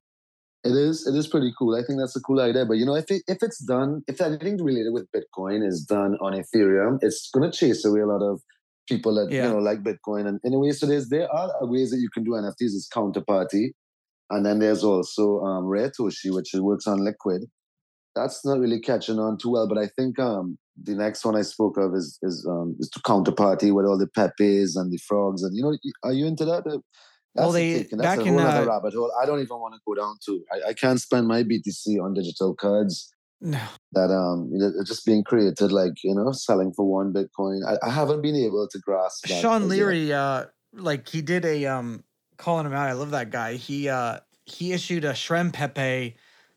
[0.65, 1.07] It is.
[1.07, 1.75] It is pretty cool.
[1.75, 2.65] I think that's a cool idea.
[2.65, 6.17] But you know, if it, if it's done, if anything related with Bitcoin is done
[6.21, 8.41] on Ethereum, it's going to chase away a lot of
[8.89, 9.47] people that yeah.
[9.47, 10.29] you know like Bitcoin.
[10.29, 12.55] And in a way, so there's there are ways that you can do NFTs.
[12.61, 13.71] Is counterparty,
[14.31, 17.43] and then there's also um, Raretoshi, which works on Liquid.
[18.15, 21.43] That's not really catching on too well, but I think um, the next one I
[21.43, 25.43] spoke of is is um, is to counterparty with all the Pepes and the frogs.
[25.43, 26.63] And you know, are you into that?
[27.35, 29.11] That's well, they that's back in uh, rabbit hole.
[29.21, 30.45] I don't even want to go down to.
[30.53, 33.11] I, I can't spend my BTC on digital cards.
[33.41, 33.61] No.
[33.93, 34.53] That um,
[34.87, 37.67] just being created like you know, selling for one Bitcoin.
[37.67, 39.27] I, I haven't been able to grasp.
[39.27, 42.05] That Sean Leary, uh, like he did a um,
[42.37, 42.89] calling him out.
[42.89, 43.55] I love that guy.
[43.55, 46.17] He uh, he issued a Shrem Pepe,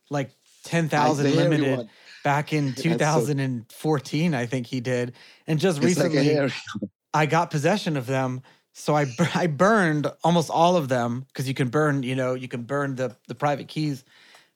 [0.10, 0.32] like
[0.64, 1.90] ten thousand limited.
[2.24, 5.14] Back in 2014, so, I think he did,
[5.46, 6.52] and just recently, like
[7.14, 8.42] I got possession of them
[8.78, 12.50] so I I burned almost all of them because you can burn, you know, you
[12.50, 14.04] can burn the the private keys,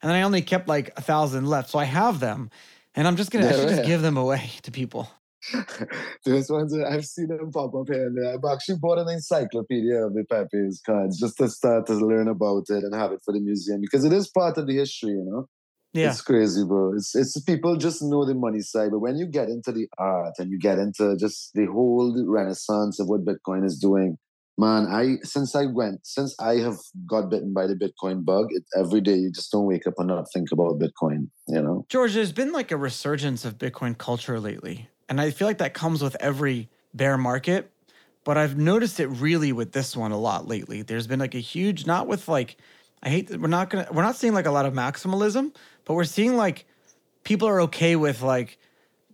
[0.02, 1.70] and then I only kept like a thousand left.
[1.70, 2.52] So I have them,
[2.96, 5.10] and I'm just gonna yeah, just give them away to people.
[6.26, 8.34] Those ones I've seen them pop up here and there.
[8.34, 12.66] I've actually bought an encyclopedia of the Pepe's cards just to start to learn about
[12.68, 15.24] it and have it for the museum because it is part of the history, you
[15.26, 15.48] know.
[15.94, 16.10] Yeah.
[16.10, 16.94] It's crazy, bro.
[16.96, 20.36] It's it's people just know the money side, but when you get into the art
[20.38, 24.18] and you get into just the whole renaissance of what Bitcoin is doing,
[24.60, 26.78] man, I since I went, since I have
[27.08, 30.10] got bitten by the Bitcoin bug, it, every day you just don't wake up and
[30.10, 31.86] not think about Bitcoin, you know?
[31.90, 34.90] George, there's been like a resurgence of Bitcoin culture lately.
[35.08, 37.72] And I feel like that comes with every bear market.
[38.26, 40.84] But I've noticed it really with this one a lot lately.
[40.84, 42.58] There's been like a huge, not with like
[43.02, 45.56] I hate that we're not gonna we're not seeing like a lot of maximalism,
[45.90, 46.68] but we're seeing like
[47.24, 48.60] people are okay with like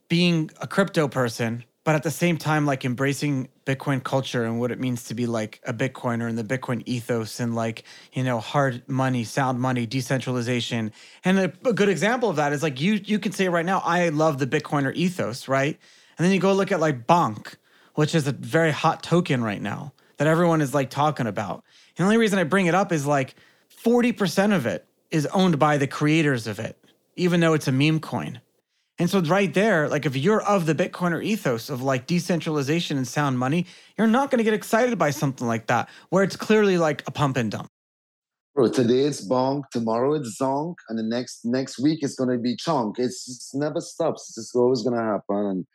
[0.10, 4.72] being a crypto person, but at the same time like embracing Bitcoin culture and what
[4.72, 8.42] it means to be like a Bitcoiner and the Bitcoin ethos and like, you know,
[8.42, 10.92] hard money, sound money, decentralization.
[11.24, 13.82] And a, a good example of that is like you you can say right now,
[13.86, 15.80] I love the Bitcoiner ethos, right?
[16.18, 17.56] And then you go look at like Bonk,
[17.94, 21.64] which is a very hot token right now that everyone is like talking about.
[21.98, 23.36] And the only reason I bring it up is like
[23.82, 26.78] 40% of it is owned by the creators of it,
[27.16, 28.42] even though it's a meme coin.
[28.98, 33.08] And so, right there, like if you're of the Bitcoiner ethos of like decentralization and
[33.08, 33.66] sound money,
[33.98, 37.12] you're not going to get excited by something like that, where it's clearly like a
[37.12, 37.68] pump and dump.
[38.56, 42.38] Bro, today it's bonk, tomorrow it's zonk, and the next next week it's going to
[42.38, 42.94] be chonk.
[42.98, 44.30] It's, it never stops.
[44.30, 45.46] It's just always going to happen.
[45.46, 45.66] And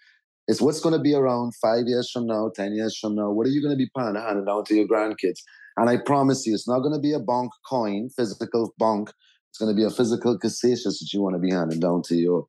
[0.49, 3.31] It's what's going to be around five years from now, 10 years from now.
[3.33, 5.41] What are you going to be handing down to your grandkids?
[5.81, 9.09] And I promise you, it's not going to be a bonk coin, physical bonk.
[9.49, 12.16] It's going to be a physical Casascius that you want to be handing down to
[12.16, 12.47] your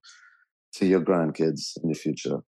[0.73, 2.39] to your grandkids in the future.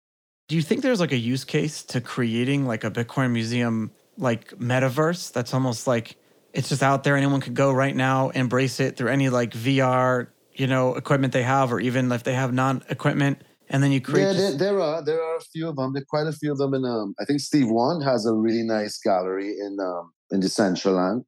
[0.49, 4.51] Do you think there's like a use case to creating like a Bitcoin museum like
[4.59, 6.17] metaverse that's almost like
[6.53, 10.29] it's just out there anyone could go right now embrace it through any like VR,
[10.53, 14.01] you know, equipment they have or even if they have non equipment and then you
[14.01, 14.25] create.
[14.25, 15.93] Yeah, there, there, are there are a few of them.
[15.93, 16.75] There are quite a few of them.
[16.75, 20.47] In um, I think Steve Wand has a really nice gallery in um in the
[20.47, 21.25] Decentraland.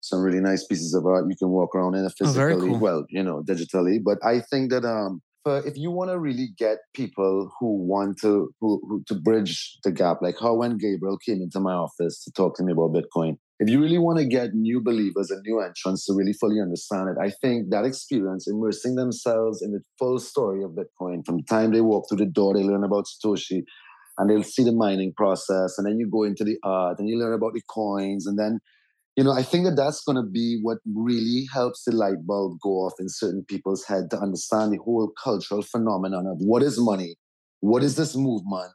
[0.00, 2.72] Some really nice pieces of art you can walk around in a oh, physically, oh,
[2.72, 2.78] cool.
[2.78, 3.98] well, you know, digitally.
[4.02, 8.18] But I think that um, for if you want to really get people who want
[8.20, 12.22] to who, who to bridge the gap, like how when Gabriel came into my office
[12.24, 15.42] to talk to me about Bitcoin, if you really want to get new believers and
[15.44, 19.80] new entrants to really fully understand it, I think that experience, immersing themselves in the
[19.98, 23.06] full story of Bitcoin, from the time they walk through the door, they learn about
[23.06, 23.64] Satoshi,
[24.18, 27.18] and they'll see the mining process, and then you go into the art, and you
[27.18, 28.60] learn about the coins, and then,
[29.16, 32.58] you know, I think that that's going to be what really helps the light bulb
[32.62, 36.78] go off in certain people's head to understand the whole cultural phenomenon of what is
[36.78, 37.16] money,
[37.60, 38.74] what is this movement,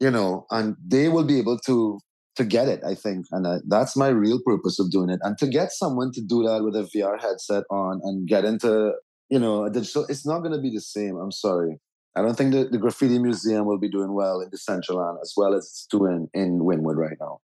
[0.00, 2.00] you know, and they will be able to
[2.36, 3.26] to get it, I think.
[3.32, 5.20] And uh, that's my real purpose of doing it.
[5.22, 8.92] And to get someone to do that with a VR headset on and get into,
[9.28, 11.16] you know, a digital, it's not going to be the same.
[11.16, 11.78] I'm sorry.
[12.16, 15.34] I don't think that the Graffiti Museum will be doing well in the Decentraland as
[15.36, 17.40] well as it's doing in Wynwood right now.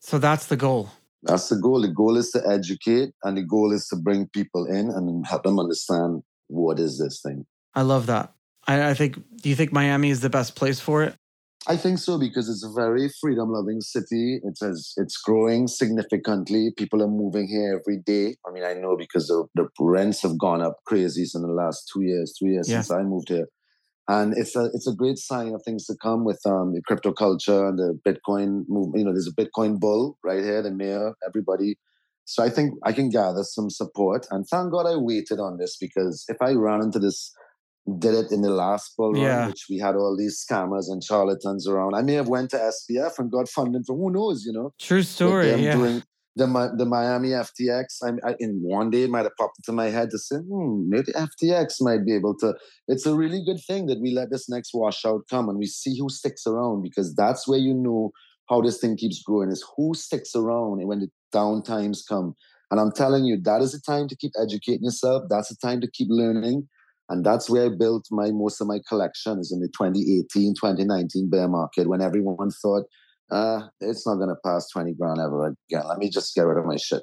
[0.00, 0.90] So that's the goal.
[1.22, 1.82] That's the goal.
[1.82, 5.42] The goal is to educate and the goal is to bring people in and help
[5.42, 7.46] them understand what is this thing.
[7.74, 8.32] I love that.
[8.68, 11.16] I, I think, do you think Miami is the best place for it?
[11.68, 14.40] I think so because it's a very freedom loving city.
[14.44, 16.72] It says it's growing significantly.
[16.76, 18.36] People are moving here every day.
[18.46, 21.90] I mean, I know because the, the rents have gone up crazy in the last
[21.92, 22.82] two years, three years yeah.
[22.82, 23.48] since I moved here.
[24.08, 27.12] And it's a it's a great sign of things to come with um, the crypto
[27.12, 28.98] culture and the Bitcoin movement.
[28.98, 31.76] You know, there's a Bitcoin bull right here, the mayor, everybody.
[32.24, 34.26] So I think I can gather some support.
[34.30, 37.32] And thank God I waited on this because if I ran into this
[37.98, 39.46] did it in the last bull run, yeah.
[39.46, 41.94] which we had all these scammers and charlatans around.
[41.94, 44.72] I may have went to SBF and got funding for who knows, you know.
[44.80, 45.50] True story.
[45.62, 45.74] Yeah.
[45.74, 46.02] Doing
[46.36, 48.02] the the Miami FTX.
[48.04, 50.88] I, I, in one day it might have popped into my head to say, hmm,
[50.88, 52.54] maybe FTX might be able to.
[52.88, 55.98] It's a really good thing that we let this next washout come and we see
[55.98, 58.10] who sticks around because that's where you know
[58.48, 62.34] how this thing keeps growing is who sticks around when the down times come.
[62.70, 65.24] And I'm telling you, that is the time to keep educating yourself.
[65.30, 66.68] That's the time to keep learning.
[67.08, 71.48] And that's where I built my most of my collections in the 2018, 2019 bear
[71.48, 72.84] market when everyone thought,
[73.30, 75.86] uh, it's not going to pass 20 grand ever again.
[75.88, 77.02] Let me just get rid of my shit.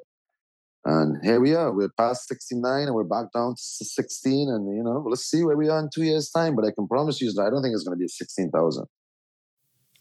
[0.86, 1.72] And here we are.
[1.72, 4.50] We're past 69 and we're back down to 16.
[4.50, 6.56] And, you know, let's see where we are in two years' time.
[6.56, 8.86] But I can promise you, I don't think it's going to be 16,000.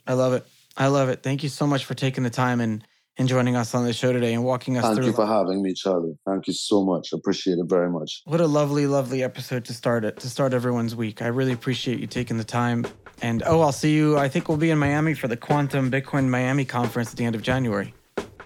[0.06, 0.44] I love it.
[0.76, 1.22] I love it.
[1.22, 2.84] Thank you so much for taking the time and
[3.18, 5.04] and joining us on the show today and walking us Thank through.
[5.04, 6.16] Thank you for having me, Charlie.
[6.26, 7.12] Thank you so much.
[7.12, 8.22] Appreciate it very much.
[8.24, 11.22] What a lovely, lovely episode to start it to start everyone's week.
[11.22, 12.86] I really appreciate you taking the time.
[13.20, 14.18] And oh, I'll see you.
[14.18, 17.34] I think we'll be in Miami for the Quantum Bitcoin Miami conference at the end
[17.34, 17.94] of January.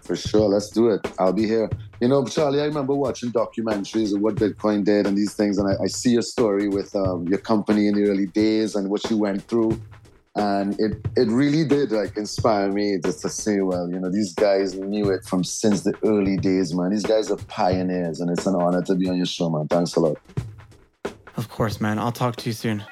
[0.02, 1.00] For sure, let's do it.
[1.18, 1.68] I'll be here.
[2.00, 5.68] You know, Charlie, I remember watching documentaries of what Bitcoin did and these things, and
[5.68, 9.08] I, I see your story with um, your company in the early days and what
[9.10, 9.80] you went through
[10.36, 14.34] and it it really did like inspire me just to say well you know these
[14.34, 16.90] guys knew it from since the early days man.
[16.90, 19.66] These guys are pioneers and it's an honor to be on your show man.
[19.68, 20.18] Thanks a lot.
[21.36, 21.98] Of course man.
[21.98, 22.84] I'll talk to you soon